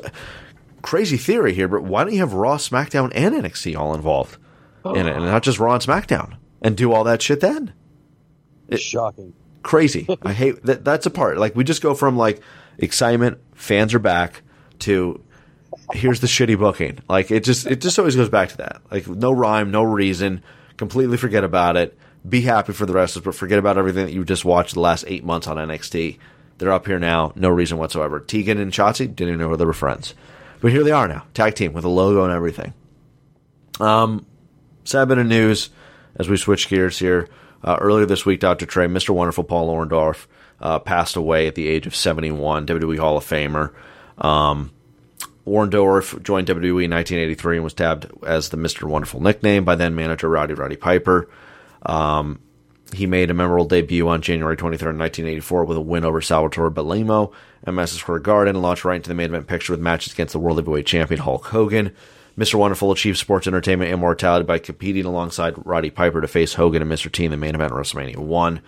[0.81, 4.37] crazy theory here, but why don't you have Raw, SmackDown, and NXT all involved
[4.85, 7.73] in it, and not just Raw and SmackDown, and do all that shit then?
[8.75, 9.33] Shocking.
[9.63, 10.07] Crazy.
[10.21, 10.85] I hate that.
[10.85, 11.37] That's a part.
[11.37, 12.41] Like we just go from like
[12.77, 14.41] excitement, fans are back,
[14.79, 15.23] to
[15.93, 16.99] here's the shitty booking.
[17.09, 18.81] Like it just it just always goes back to that.
[18.91, 20.43] Like no rhyme, no reason.
[20.77, 21.97] Completely forget about it.
[22.27, 25.05] Be happy for the wrestlers, but forget about everything that you just watched the last
[25.07, 26.17] eight months on NXT.
[26.57, 28.19] They're up here now, no reason whatsoever.
[28.19, 30.13] Tegan and Shotzi didn't even know they were friends,
[30.61, 32.73] but here they are now, tag team with a logo and everything.
[33.79, 34.25] Um,
[34.85, 35.69] sad bit of news
[36.15, 37.27] as we switch gears here.
[37.63, 38.65] Uh, earlier this week, Dr.
[38.65, 39.11] Trey, Mr.
[39.11, 40.27] Wonderful Paul Orndorff,
[40.59, 43.73] uh, passed away at the age of 71, WWE Hall of Famer.
[44.17, 44.71] Um,
[45.45, 48.83] Orndorff joined WWE in 1983 and was tabbed as the Mr.
[48.83, 51.29] Wonderful nickname by then manager Rowdy Roddy Piper.
[51.85, 52.39] Um,
[52.93, 57.33] he made a memorable debut on January 23rd, 1984, with a win over Salvatore Bellomo
[57.65, 60.33] at Madison Square Garden and launched right into the main event picture with matches against
[60.33, 61.93] the World Heavyweight Champion Hulk Hogan.
[62.37, 62.55] Mr.
[62.55, 67.11] Wonderful achieved sports entertainment immortality by competing alongside Roddy Piper to face Hogan and Mr.
[67.11, 68.61] T in the main event of WrestleMania 1.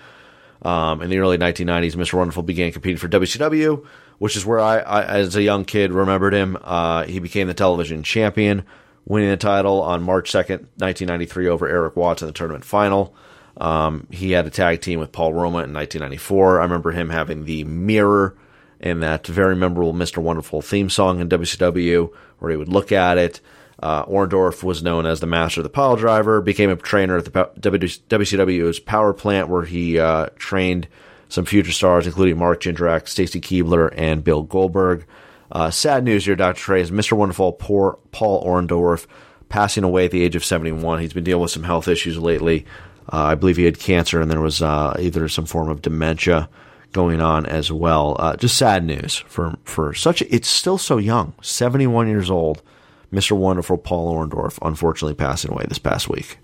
[0.61, 2.13] Um, in the early 1990s, Mr.
[2.13, 3.85] Wonderful began competing for WCW,
[4.19, 6.57] which is where I, I as a young kid, remembered him.
[6.61, 8.63] Uh, he became the television champion,
[9.05, 13.15] winning the title on March 2nd, 1993, over Erik Watts in the tournament final.
[13.57, 16.59] Um, he had a tag team with Paul Roma in 1994.
[16.59, 18.35] I remember him having the mirror
[18.79, 20.17] and that very memorable Mr.
[20.17, 23.41] Wonderful theme song in WCW, where he would look at it.
[23.81, 27.25] Uh, Orndorff was known as the master of the pile driver, became a trainer at
[27.25, 30.87] the WCW's power plant, where he uh, trained
[31.29, 35.05] some future stars, including Mark Jindrak, Stacy Keibler, and Bill Goldberg.
[35.51, 36.59] Uh, sad news here, Dr.
[36.59, 37.13] Trey, is Mr.
[37.13, 39.07] Wonderful poor Paul Orndorff
[39.49, 40.99] passing away at the age of 71.
[40.99, 42.65] He's been dealing with some health issues lately.
[43.11, 46.49] Uh, I believe he had cancer, and there was uh, either some form of dementia
[46.91, 48.15] going on as well.
[48.17, 50.21] Uh, just sad news for for such.
[50.23, 52.63] It's still so young, 71 years old.
[53.11, 53.37] Mr.
[53.37, 56.37] Wonderful Paul Orndorff, unfortunately passing away this past week.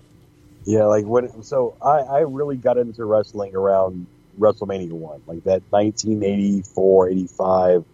[0.64, 4.06] Yeah, like when so I, I really got into wrestling around
[4.38, 7.84] WrestleMania one, like that 1984, 85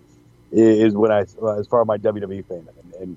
[0.50, 1.34] is when I as
[1.66, 3.16] far as my WWE fandom, and, and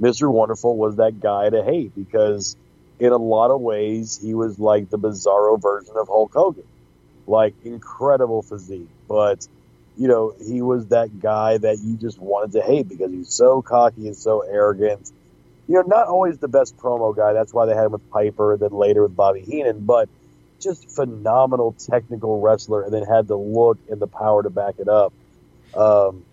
[0.00, 0.30] Mr.
[0.30, 2.56] Wonderful was that guy to hate because
[2.98, 6.64] in a lot of ways he was like the bizarro version of Hulk Hogan,
[7.26, 9.46] like incredible physique, but
[9.96, 13.62] you know, he was that guy that you just wanted to hate because he's so
[13.62, 15.10] cocky and so arrogant.
[15.68, 17.32] You know, not always the best promo guy.
[17.32, 20.08] That's why they had him with Piper, then later with Bobby Heenan, but
[20.60, 24.88] just phenomenal technical wrestler, and then had the look and the power to back it
[24.88, 25.12] up.
[25.74, 26.24] Um,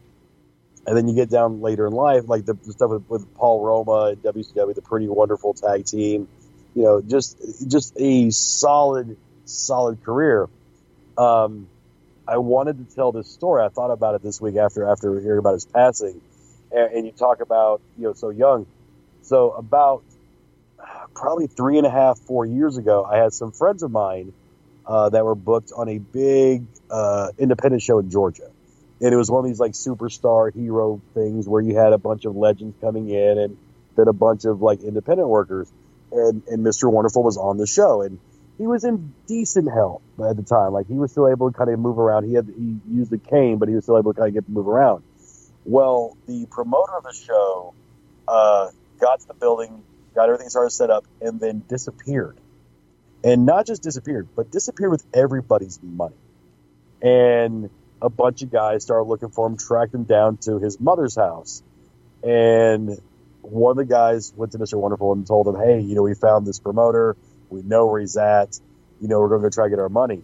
[0.88, 3.64] and then you get down later in life, like the, the stuff with, with Paul
[3.64, 6.28] Roma and WCW, the pretty wonderful tag team.
[6.76, 7.38] You know, just
[7.68, 10.48] just a solid, solid career.
[11.18, 11.68] Um,
[12.30, 13.64] I wanted to tell this story.
[13.66, 16.22] I thought about it this week after after hearing about his passing,
[16.72, 18.68] and, and you talk about you know so young.
[19.24, 20.04] So about
[21.16, 24.34] probably three and a half, four years ago, I had some friends of mine
[24.86, 28.52] uh, that were booked on a big uh, independent show in Georgia,
[29.02, 32.26] and it was one of these like superstar hero things where you had a bunch
[32.26, 33.58] of legends coming in and
[33.96, 35.68] then a bunch of like independent workers,
[36.12, 36.92] and and Mr.
[36.92, 38.20] Wonderful was on the show and
[38.60, 40.74] he was in decent health at the time.
[40.74, 42.26] Like he was still able to kind of move around.
[42.26, 44.46] He had he used a cane, but he was still able to kind of get
[44.46, 45.02] to move around.
[45.64, 47.74] Well, the promoter of the show
[48.28, 49.84] uh, got to the building,
[50.14, 52.38] got everything started set up, and then disappeared.
[53.24, 56.16] And not just disappeared, but disappeared with everybody's money.
[57.02, 57.70] And
[58.02, 61.64] a bunch of guys started looking for him, tracked him down to his mother's house,
[62.24, 62.98] and
[63.42, 64.78] one of the guys went to Mr.
[64.78, 67.16] Wonderful and told him, "Hey, you know, we found this promoter."
[67.50, 68.60] We know where he's at.
[69.02, 70.22] You know, we're going to go try to get our money.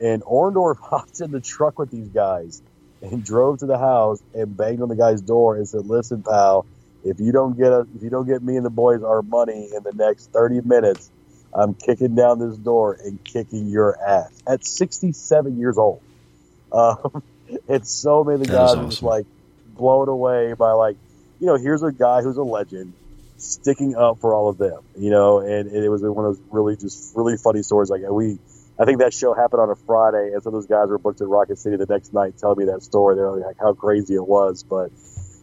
[0.00, 2.62] And Orndorff hopped in the truck with these guys
[3.00, 6.66] and drove to the house and banged on the guy's door and said, "Listen, pal,
[7.04, 9.68] if you don't get us, if you don't get me and the boys our money
[9.74, 11.10] in the next 30 minutes,
[11.52, 16.00] I'm kicking down this door and kicking your ass." At 67 years old,
[16.72, 17.22] um,
[17.68, 19.26] and so many of the That guys were just like
[19.74, 20.96] blown away by like,
[21.40, 22.94] you know, here's a guy who's a legend
[23.42, 26.42] sticking up for all of them, you know, and, and it was one of those
[26.50, 27.90] really just really funny stories.
[27.90, 28.38] Like we,
[28.78, 31.28] I think that show happened on a Friday, and of those guys were booked in
[31.28, 33.16] Rocket City the next night, telling me that story.
[33.16, 34.92] They're like how crazy it was, but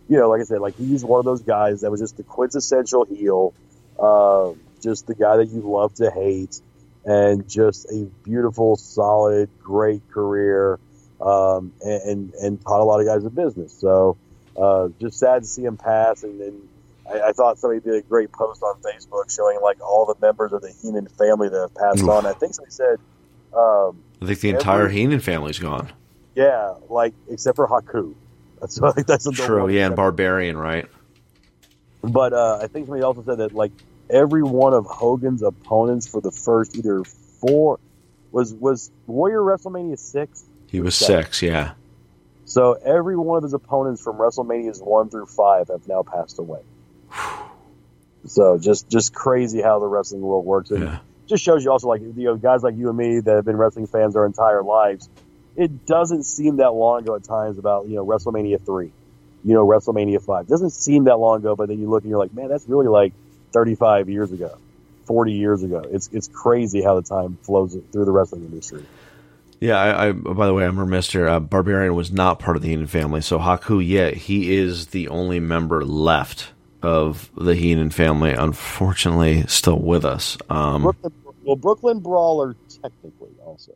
[0.07, 2.23] you know, like I said, like he's one of those guys that was just the
[2.23, 3.53] quintessential heel,
[3.99, 6.61] uh, just the guy that you love to hate,
[7.03, 10.79] and just a beautiful, solid, great career,
[11.19, 13.73] um, and, and and taught a lot of guys the business.
[13.73, 14.17] So
[14.57, 16.39] uh, just sad to see him pass, and.
[16.39, 16.69] and
[17.09, 20.53] I, I thought somebody did a great post on Facebook showing like all the members
[20.53, 22.25] of the Heenan family that have passed on.
[22.25, 22.99] I think somebody said,
[23.53, 25.91] um, I think the entire Every- Heenan family's gone.
[26.35, 28.15] yeah, like except for Haku.
[28.59, 30.85] That's think that's True, yeah, and Barbarian, right?
[32.01, 33.71] But uh, I think somebody also said that like
[34.09, 37.79] every one of Hogan's opponents for the first either four
[38.31, 40.43] was was Warrior WrestleMania six.
[40.67, 41.23] He was Seven.
[41.23, 41.71] six, yeah.
[42.45, 46.61] So every one of his opponents from WrestleManias one through five have now passed away.
[48.25, 50.99] So just just crazy how the wrestling world works, and Yeah.
[51.27, 53.57] just shows you also like you know guys like you and me that have been
[53.57, 55.09] wrestling fans our entire lives.
[55.55, 58.91] It doesn't seem that long ago at times about you know WrestleMania three,
[59.43, 60.45] you know WrestleMania five.
[60.45, 62.67] It doesn't seem that long ago, but then you look and you're like, man, that's
[62.67, 63.13] really like
[63.53, 64.57] 35 years ago,
[65.05, 65.83] 40 years ago.
[65.89, 68.85] It's it's crazy how the time flows through the wrestling industry.
[69.61, 71.27] Yeah, I, I by the way, I'm remiss here.
[71.27, 75.07] Uh, Barbarian was not part of the Heenan family, so Haku, yeah, he is the
[75.09, 76.51] only member left
[76.81, 78.31] of the Heenan family.
[78.31, 80.37] Unfortunately, still with us.
[80.49, 81.13] Um, Brooklyn,
[81.43, 83.73] well, Brooklyn Brawler technically also.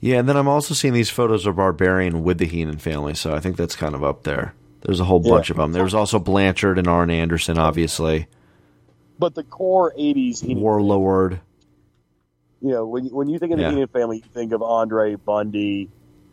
[0.00, 3.34] yeah, and then I'm also seeing these photos of Barbarian with the Heenan family, so
[3.34, 4.54] I think that's kind of up there.
[4.82, 5.30] There's a whole Yeah.
[5.34, 5.72] bunch of them.
[5.72, 8.26] There was also Blanchard and Arn Anderson, obviously.
[9.18, 11.40] But the core 80s Heenan Warlord.
[12.60, 13.70] you know, when when you think of the Yeah.
[13.70, 15.88] Heenan family, you think of Andre Bundy,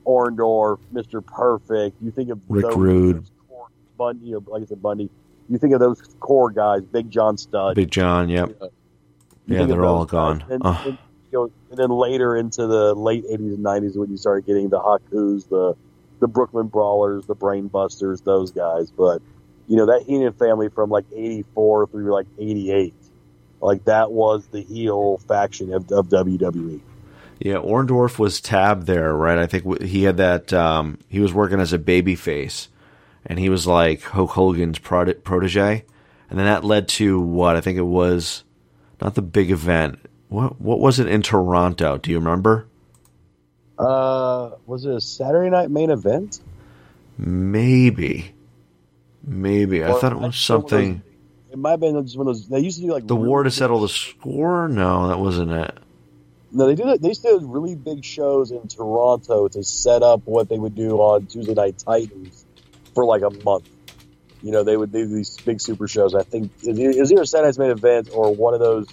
[0.05, 1.23] Orndorff, Mr.
[1.25, 1.95] Perfect.
[2.01, 3.23] You think of Rick Rude.
[3.47, 3.67] core
[3.97, 5.09] Bundy, you know, like I said, Bundy.
[5.49, 7.75] You think of those core guys, Big John Studd.
[7.75, 8.49] Big John, yep.
[9.47, 10.43] You Yeah, they're all gone.
[10.49, 10.79] And, Oh.
[10.85, 10.97] and,
[11.31, 14.69] you know, and then later into the late '80s and '90s, when you started getting
[14.69, 15.75] the Hakus, the
[16.19, 18.91] the Brooklyn Brawlers, the Brainbusters, those guys.
[18.91, 19.21] But
[19.67, 22.93] you know that Heenan family from like '84 through like '88,
[23.61, 26.81] like that was the heel faction of, of WWE.
[27.39, 29.37] Yeah, Orndorff was tabbed there, right?
[29.37, 30.51] I think he had that.
[30.53, 32.67] Um, he was working as a baby face,
[33.25, 35.85] and he was like Hulk Hogan's protege,
[36.29, 38.43] and then that led to what I think it was
[39.01, 39.99] not the big event.
[40.29, 41.97] What what was it in Toronto?
[41.97, 42.67] Do you remember?
[43.77, 46.41] Uh, was it a Saturday night main event?
[47.17, 48.33] Maybe,
[49.23, 51.01] maybe I thought it was be one of those- something.
[51.51, 52.47] It might have been just one of those.
[52.47, 54.67] They used to do like The really war to settle the score?
[54.67, 55.77] No, that wasn't it.
[56.51, 57.01] No, they did.
[57.01, 60.75] They used to do really big shows in Toronto to set up what they would
[60.75, 62.45] do on Tuesday Night Titans
[62.99, 63.69] for like a month.
[64.41, 66.15] You know, they would do these big super shows.
[66.15, 68.87] I think it was either- either main event or one of those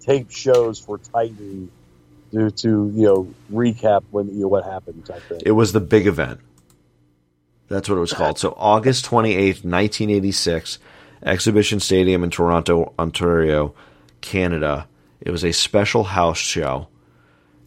[0.00, 1.70] tape shows for Titan
[2.32, 5.08] to to you know recap when you know what happened.
[5.44, 6.40] It was the big event.
[7.68, 8.38] That's what it was called.
[8.38, 10.78] So August 28th, 1986,
[11.22, 13.74] Exhibition Stadium in Toronto, Ontario,
[14.20, 14.86] Canada.
[15.20, 16.88] It was a special house show.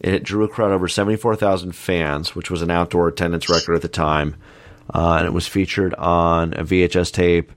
[0.00, 3.88] It drew a crowd over 74,000 fans, which was an outdoor attendance record at the
[3.88, 4.34] time.
[4.92, 7.52] Uh, and it was featured on a VHS tape.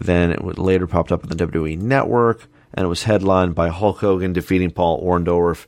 [0.00, 3.98] Then it later popped up on the WWE Network, and it was headlined by Hulk
[3.98, 5.66] Hogan defeating Paul Orndorff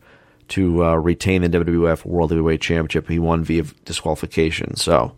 [0.48, 3.08] to uh, retain the WWF World Heavyweight Championship.
[3.08, 4.76] He won via disqualification.
[4.76, 5.16] So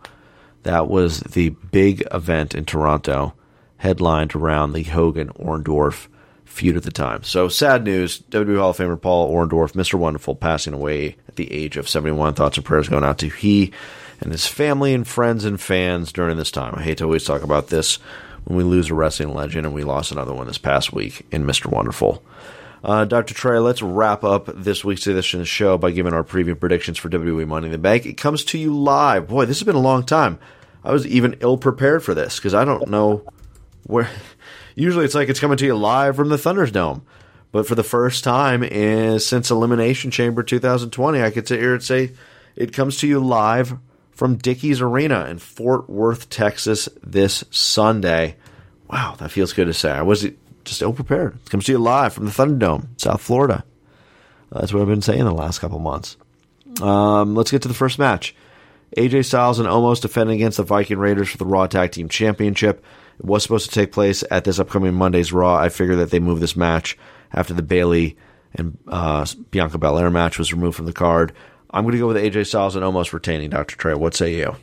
[0.62, 3.34] that was the big event in Toronto,
[3.78, 6.08] headlined around the Hogan Orndorff
[6.44, 7.22] feud at the time.
[7.22, 9.94] So sad news: WWE Hall of Famer Paul Orndorff, Mr.
[9.94, 12.34] Wonderful, passing away at the age of 71.
[12.34, 13.72] Thoughts and prayers going out to he
[14.24, 16.74] and his family and friends and fans during this time.
[16.76, 17.96] I hate to always talk about this
[18.44, 21.44] when we lose a wrestling legend, and we lost another one this past week in
[21.44, 21.66] Mr.
[21.66, 22.22] Wonderful.
[22.82, 23.32] Uh, Dr.
[23.32, 26.98] Trey, let's wrap up this week's edition of the show by giving our preview predictions
[26.98, 28.04] for WWE Money in the Bank.
[28.04, 29.28] It comes to you live.
[29.28, 30.38] Boy, this has been a long time.
[30.82, 33.24] I was even ill prepared for this because I don't know
[33.84, 34.10] where.
[34.74, 37.02] Usually it's like it's coming to you live from the Thunderdome.
[37.52, 41.82] But for the first time in, since Elimination Chamber 2020, I could sit here and
[41.82, 42.10] say
[42.56, 43.78] it comes to you live
[44.14, 48.36] from Dickies Arena in Fort Worth, Texas this Sunday.
[48.88, 49.90] Wow, that feels good to say.
[49.90, 50.26] I was
[50.64, 51.38] just ill prepared.
[51.50, 53.64] Come see you live from the Thunderdome, South Florida.
[54.50, 56.16] That's what I've been saying the last couple months.
[56.80, 58.34] Um, let's get to the first match.
[58.96, 62.84] AJ Styles and Omos defending against the Viking Raiders for the Raw Tag Team Championship.
[63.18, 65.56] It was supposed to take place at this upcoming Monday's Raw.
[65.56, 66.96] I figured that they moved this match
[67.32, 68.16] after the Bayley
[68.54, 71.32] and uh, Bianca Belair match was removed from the card.
[71.74, 73.50] I'm going to go with AJ Styles and Omos retaining.
[73.50, 73.76] Dr.
[73.76, 74.54] Trey, what say you?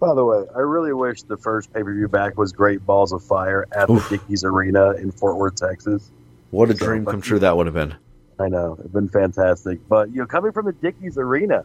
[0.00, 3.12] By the way, I really wish the first pay per view back was Great Balls
[3.12, 4.08] of Fire at Oof.
[4.08, 6.10] the Dickies Arena in Fort Worth, Texas.
[6.50, 7.94] What a So, dream come true that would have been.
[8.38, 11.64] I know it's been fantastic, but you know, coming from the Dickies Arena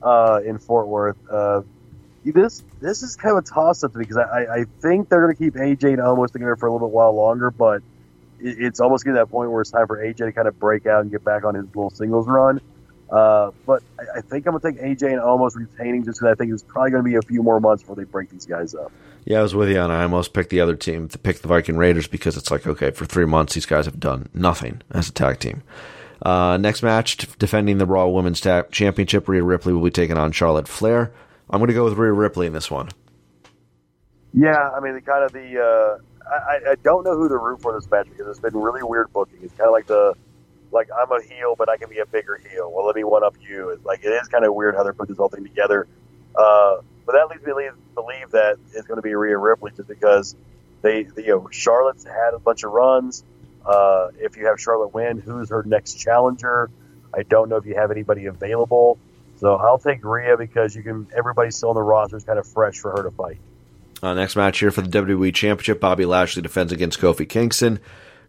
[0.00, 1.60] uh, in Fort Worth, uh,
[2.24, 5.10] this this is kind of a toss up to me because I, I- I think
[5.10, 7.82] they're going to keep AJ and Omos together for a little bit while longer, but
[8.38, 10.86] it's almost getting to that point where it's time for AJ to kind of break
[10.86, 12.60] out and get back on his little singles run.
[13.12, 16.32] Uh, but I, I think I'm going to take AJ and Omos retaining just because
[16.32, 18.46] I think it's probably going to be a few more months before they break these
[18.46, 18.90] guys up.
[19.26, 19.90] Yeah, I was with you, on.
[19.90, 22.90] I almost picked the other team to pick the Viking Raiders because it's like, okay,
[22.90, 25.62] for three months, these guys have done nothing as a tag team.
[26.22, 30.32] Uh, next match, defending the Raw Women's Tag Championship, Rhea Ripley will be taking on
[30.32, 31.12] Charlotte Flair.
[31.50, 32.88] I'm going to go with Rhea Ripley in this one.
[34.32, 35.98] Yeah, I mean, the kind of the uh,
[36.32, 39.12] I, I don't know who to root for this match because it's been really weird
[39.12, 39.40] booking.
[39.42, 40.14] It's kind of like the
[40.72, 42.70] like I'm a heel, but I can be a bigger heel.
[42.72, 43.78] Well, let me one up you.
[43.84, 45.86] Like it is kind of weird how they're putting this whole thing together.
[46.34, 49.72] Uh, but that leads me to believe, believe that it's going to be Rhea Ripley
[49.76, 50.34] just because
[50.82, 53.24] they, they, you know, Charlotte's had a bunch of runs.
[53.64, 56.70] Uh, if you have Charlotte win, who's her next challenger?
[57.14, 58.98] I don't know if you have anybody available.
[59.38, 61.08] So I'll take Rhea because you can.
[61.16, 63.38] Everybody's still on the roster is kind of fresh for her to fight.
[64.02, 67.78] Uh, next match here for the WWE Championship, Bobby Lashley defends against Kofi Kingston.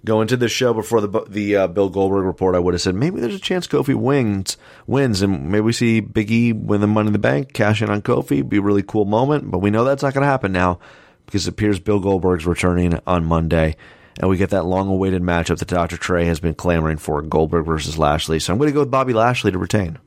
[0.06, 2.94] Going to the show before the the uh, Bill Goldberg report, I would have said
[2.94, 6.88] maybe there's a chance Kofi wins, wins, and maybe we see Big E win the
[6.88, 9.50] Money in the Bank, cash in on Kofi, be a really cool moment.
[9.50, 10.80] But we know that's not going to happen now
[11.26, 13.78] because it appears Bill Goldberg's returning on Monday,
[14.20, 15.96] and we get that long-awaited matchup that Dr.
[15.96, 18.40] Trey has been clamoring for: Goldberg versus Lashley.
[18.40, 20.00] So I'm going to go with Bobby Lashley to retain.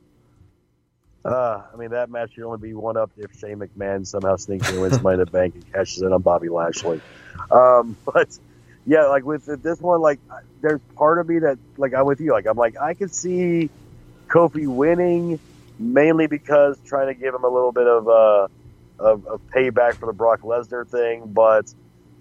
[1.26, 4.70] Uh, I mean, that match should only be one up if Shane McMahon somehow sneaks
[4.70, 7.00] in, wins Money in the Bank, and cashes in on Bobby Lashley.
[7.50, 8.38] Um, but
[8.86, 10.20] yeah, like with this one, like
[10.62, 12.32] there's part of me that, like I'm with you.
[12.32, 13.68] Like I'm like I could see
[14.28, 15.40] Kofi winning
[15.78, 18.48] mainly because trying to give him a little bit of uh
[18.98, 21.24] of, of payback for the Brock Lesnar thing.
[21.26, 21.72] But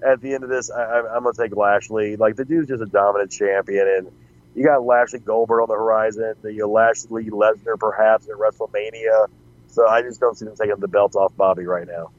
[0.05, 2.15] at the end of this, I, I'm gonna take Lashley.
[2.15, 4.11] Like the dude's just a dominant champion, and
[4.55, 6.33] you got Lashley Goldberg on the horizon.
[6.43, 9.27] You Lashley Lesnar perhaps at WrestleMania.
[9.67, 12.09] So I just don't see them taking the belt off Bobby right now.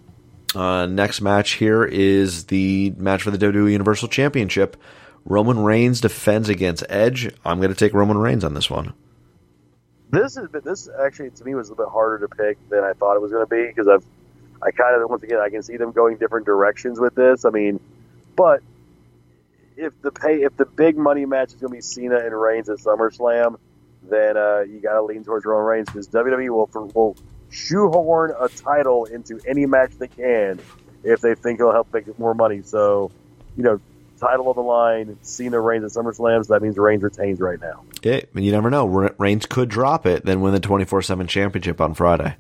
[0.55, 4.77] Uh, next match here is the match for the WWE Universal Championship.
[5.25, 7.33] Roman Reigns defends against Edge.
[7.45, 8.95] I'm going to take Roman Reigns on this one.
[10.11, 13.17] This is this actually to me was a bit harder to pick than I thought
[13.17, 14.05] it was going to be because I've
[14.63, 17.45] I kind of once again I can see them going different directions with this.
[17.45, 17.81] I mean,
[18.37, 18.63] but
[19.77, 22.69] if the pay if the big money match is going to be Cena and Reigns
[22.69, 23.59] at SummerSlam,
[24.09, 27.17] then uh, you got to lean towards Roman Reigns because WWE will will
[27.57, 30.61] shoehorn a title into any match they can
[31.03, 32.63] if they think it'll help make more money.
[32.63, 33.11] So,
[33.57, 33.81] you know,
[34.21, 36.45] title of the line, Cena Reigns at SummerSlam.
[36.45, 37.85] So that means Reigns retains right now.
[38.03, 38.87] Yeah, and you never know.
[38.87, 42.37] Re- Reigns could drop it, then win the 24 7 championship on Friday.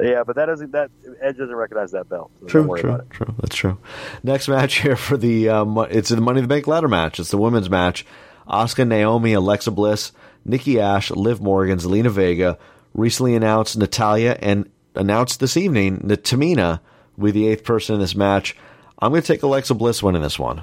[0.00, 2.32] Yeah, but that doesn't that Edge doesn't recognize that belt.
[2.40, 3.32] So true, about true.
[3.38, 3.78] That's true.
[4.24, 7.20] Next match here for the um, it's the Money in the Bank ladder match.
[7.20, 8.04] It's the women's match.
[8.48, 10.10] Asuka, Naomi, Alexa Bliss,
[10.44, 12.58] Nikki Ash, Liv Morgan, Zelina Vega
[12.94, 16.80] recently announced Natalya and announced this evening that Tamina
[17.16, 18.56] will be the eighth person in this match.
[18.98, 20.62] I'm going to take Alexa Bliss winning this one.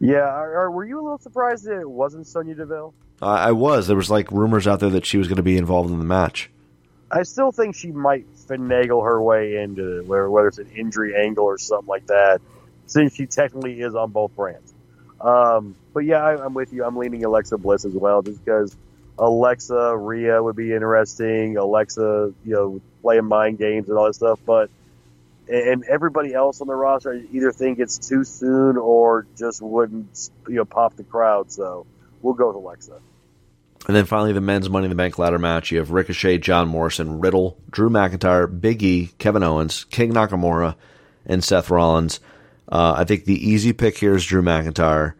[0.00, 2.94] Yeah, are, are- were you a little surprised that it wasn't Sonya Deville?
[3.20, 3.86] I I was.
[3.86, 6.04] There was like rumors out there that she was going to be involved in the
[6.04, 6.50] match.
[7.10, 11.44] I still think she might finagle her way into it, whether it's an injury angle
[11.44, 12.40] or something like that,
[12.86, 14.72] since she technically is on both brands.
[15.20, 16.84] Um, but yeah, I, I'm with you.
[16.84, 18.74] I'm leaning Alexa Bliss as well, just because
[19.22, 21.56] Alexa, Rhea would be interesting.
[21.56, 24.40] Alexa, you know, playing mind games and all that stuff.
[24.44, 24.68] But
[25.48, 30.30] and everybody else on the roster I either think it's too soon or just wouldn't
[30.48, 31.52] you know pop the crowd.
[31.52, 31.86] So
[32.20, 32.98] we'll go with Alexa.
[33.86, 35.70] And then finally, the men's Money in the Bank ladder match.
[35.70, 40.74] You have Ricochet, John Morrison, Riddle, Drew McIntyre, Big E, Kevin Owens, King Nakamura,
[41.26, 42.18] and Seth Rollins.
[42.68, 45.14] Uh, I think the easy pick here is Drew McIntyre.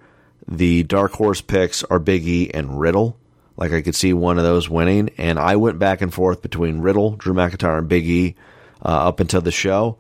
[0.49, 3.17] The dark horse picks are Big E and Riddle.
[3.63, 5.11] Like I could see one of those winning.
[5.19, 8.35] And I went back and forth between Riddle, Drew McIntyre, and Big E
[8.85, 9.99] uh, up until the show.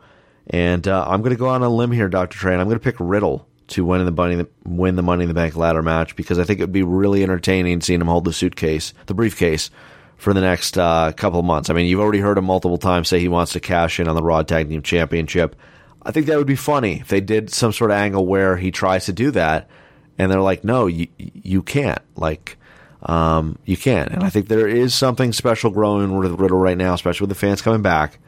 [0.48, 2.48] And uh, I'm going to go on a limb here, Dr.
[2.48, 5.34] And I'm going to pick Riddle to win the money, win the Money in the
[5.34, 8.32] Bank ladder match because I think it would be really entertaining seeing him hold the
[8.32, 9.70] suitcase, the briefcase,
[10.16, 11.70] for the next uh, couple of months.
[11.70, 14.16] I mean, you've already heard him multiple times say he wants to cash in on
[14.16, 15.54] the Raw Tag Team Championship.
[16.02, 18.72] I think that would be funny if they did some sort of angle where he
[18.72, 19.70] tries to do that,
[20.18, 22.58] and they're like, "No, you you can't." Like,
[23.04, 24.10] um, you can't.
[24.10, 27.46] And I think there is something special growing with Riddle right now, especially with the
[27.46, 28.18] fans coming back.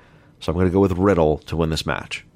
[0.41, 2.27] So I'm going to go with Riddle to win this match.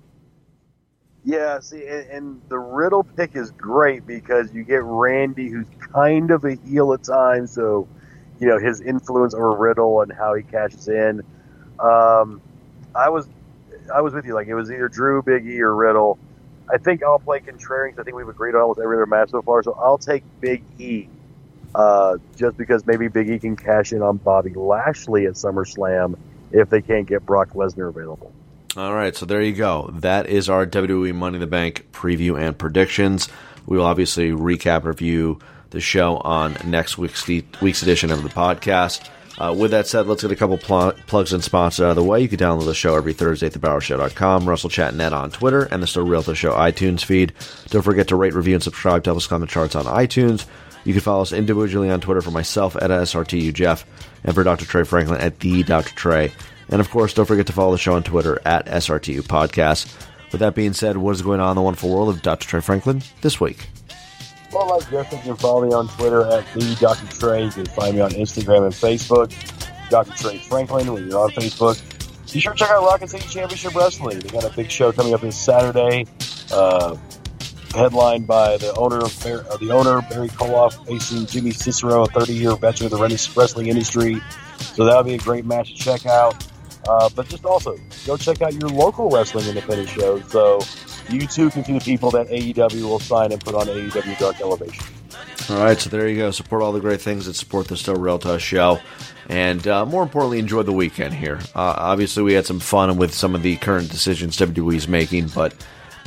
[1.24, 6.30] Yeah, see, and, and the Riddle pick is great because you get Randy, who's kind
[6.30, 7.86] of a heel at times, so
[8.40, 11.20] you know his influence over Riddle and how he cashes in.
[11.80, 12.40] Um,
[12.94, 13.28] I was,
[13.94, 14.34] I was with you.
[14.34, 16.18] Like it was either Drew, Big E, or Riddle.
[16.72, 19.42] I think I'll play contrarian I think we've agreed on almost every other match so
[19.42, 19.62] far.
[19.62, 21.08] So I'll take Big E,
[21.74, 26.18] uh, just because maybe Big E can cash in on Bobby Lashley at SummerSlam
[26.52, 28.32] if they can't get Brock Lesnar available.
[28.76, 29.90] All right, so there you go.
[29.92, 33.28] That is our WWE Money in the Bank preview and predictions.
[33.66, 35.40] We will obviously recap review
[35.70, 39.08] the show on next week's week's edition of the podcast.
[39.38, 42.02] Uh, with that said, let's get a couple pl- plugs and sponsors out of the
[42.02, 42.20] way.
[42.20, 45.86] You can download the show every Thursday at thebarrowshow.com, Russell Chatnet on Twitter, and the
[45.86, 47.32] Still Real to Us Show iTunes feed.
[47.68, 50.44] Don't forget to rate, review, and subscribe to us the charts on iTunes.
[50.88, 53.84] You can follow us individually on Twitter for myself at SRTU Jeff
[54.24, 54.64] and for Dr.
[54.64, 55.94] Trey Franklin at the Dr.
[55.94, 56.32] Trey.
[56.70, 59.94] And of course, don't forget to follow the show on Twitter at SRTU Podcast.
[60.32, 62.48] With that being said, what is going on in the wonderful world of Dr.
[62.48, 63.68] Trey Franklin this week?
[64.50, 67.06] Well, like Jeff, you can follow me on Twitter at the Dr.
[67.18, 67.44] Trey.
[67.44, 69.30] You can find me on Instagram and Facebook,
[69.90, 70.12] Dr.
[70.12, 72.32] Trey Franklin, when you're on Facebook.
[72.32, 74.20] Be sure to check out Rocket City Championship Wrestling.
[74.20, 76.06] They got a big show coming up this Saturday,
[76.50, 76.96] uh,
[77.74, 82.56] headlined by the owner of uh, the owner Barry Koloff facing Jimmy Cicero, a 30-year
[82.56, 84.20] veteran of the wrestling industry.
[84.58, 86.44] So that'll be a great match to check out.
[86.88, 90.24] Uh, but just also go check out your local wrestling independent shows.
[90.30, 90.60] So
[91.10, 94.40] you too can see the people that AEW will sign and put on AEW Dark
[94.40, 94.84] Elevation.
[95.50, 96.30] All right, so there you go.
[96.30, 98.80] Support all the great things that support the Still Real to Us show.
[99.28, 101.40] And uh, more importantly, enjoy the weekend here.
[101.54, 105.28] Uh, obviously, we had some fun with some of the current decisions WWE is making,
[105.28, 105.54] but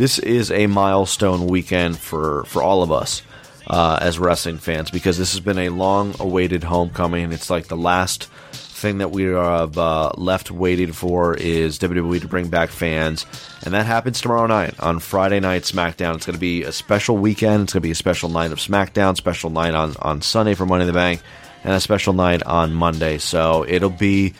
[0.01, 3.21] this is a milestone weekend for, for all of us
[3.67, 7.31] uh, as wrestling fans because this has been a long awaited homecoming.
[7.31, 12.27] It's like the last thing that we have uh, left waiting for is WWE to
[12.27, 13.27] bring back fans,
[13.63, 16.15] and that happens tomorrow night on Friday night SmackDown.
[16.15, 17.65] It's going to be a special weekend.
[17.65, 20.65] It's going to be a special night of SmackDown, special night on on Sunday for
[20.65, 21.21] Money in the Bank,
[21.63, 23.19] and a special night on Monday.
[23.19, 24.33] So it'll be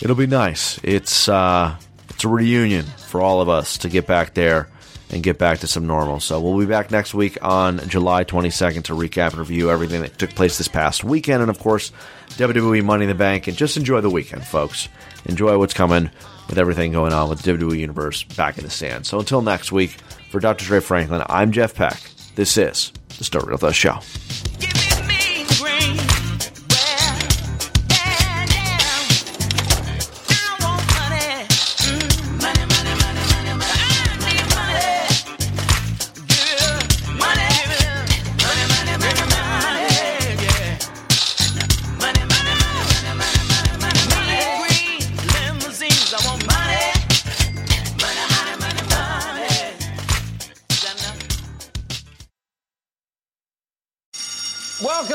[0.00, 0.80] it'll be nice.
[0.82, 1.76] It's uh,
[2.10, 4.68] it's a reunion for all of us to get back there
[5.10, 6.20] and get back to some normal.
[6.20, 10.18] So we'll be back next week on July 22nd to recap and review everything that
[10.18, 11.92] took place this past weekend, and of course,
[12.30, 13.46] WWE Money in the Bank.
[13.46, 14.88] And just enjoy the weekend, folks.
[15.26, 16.10] Enjoy what's coming
[16.48, 19.06] with everything going on with WWE Universe back in the stand.
[19.06, 19.96] So until next week,
[20.30, 20.64] for Dr.
[20.64, 22.00] Trey Franklin, I'm Jeff Peck.
[22.34, 24.00] This is the Story of the Show.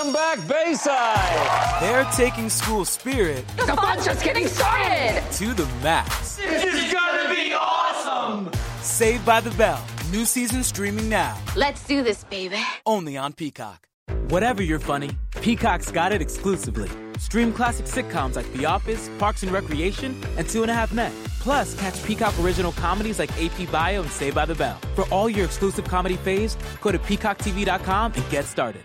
[0.03, 1.81] Welcome back, Bayside.
[1.81, 5.23] They're taking school spirit The fun's just getting started.
[5.31, 6.35] to the max.
[6.35, 8.51] This is gonna be awesome.
[8.81, 9.81] Saved by the Bell.
[10.11, 11.37] New season streaming now.
[11.55, 12.57] Let's do this, baby.
[12.85, 13.87] Only on Peacock.
[14.27, 16.89] Whatever you're funny, Peacock's got it exclusively.
[17.17, 21.13] Stream classic sitcoms like The Office, Parks and Recreation, and Two and a Half Men.
[21.39, 24.77] Plus, catch Peacock original comedies like AP Bio and Saved by the Bell.
[24.95, 28.83] For all your exclusive comedy faves, go to peacocktv.com and get started.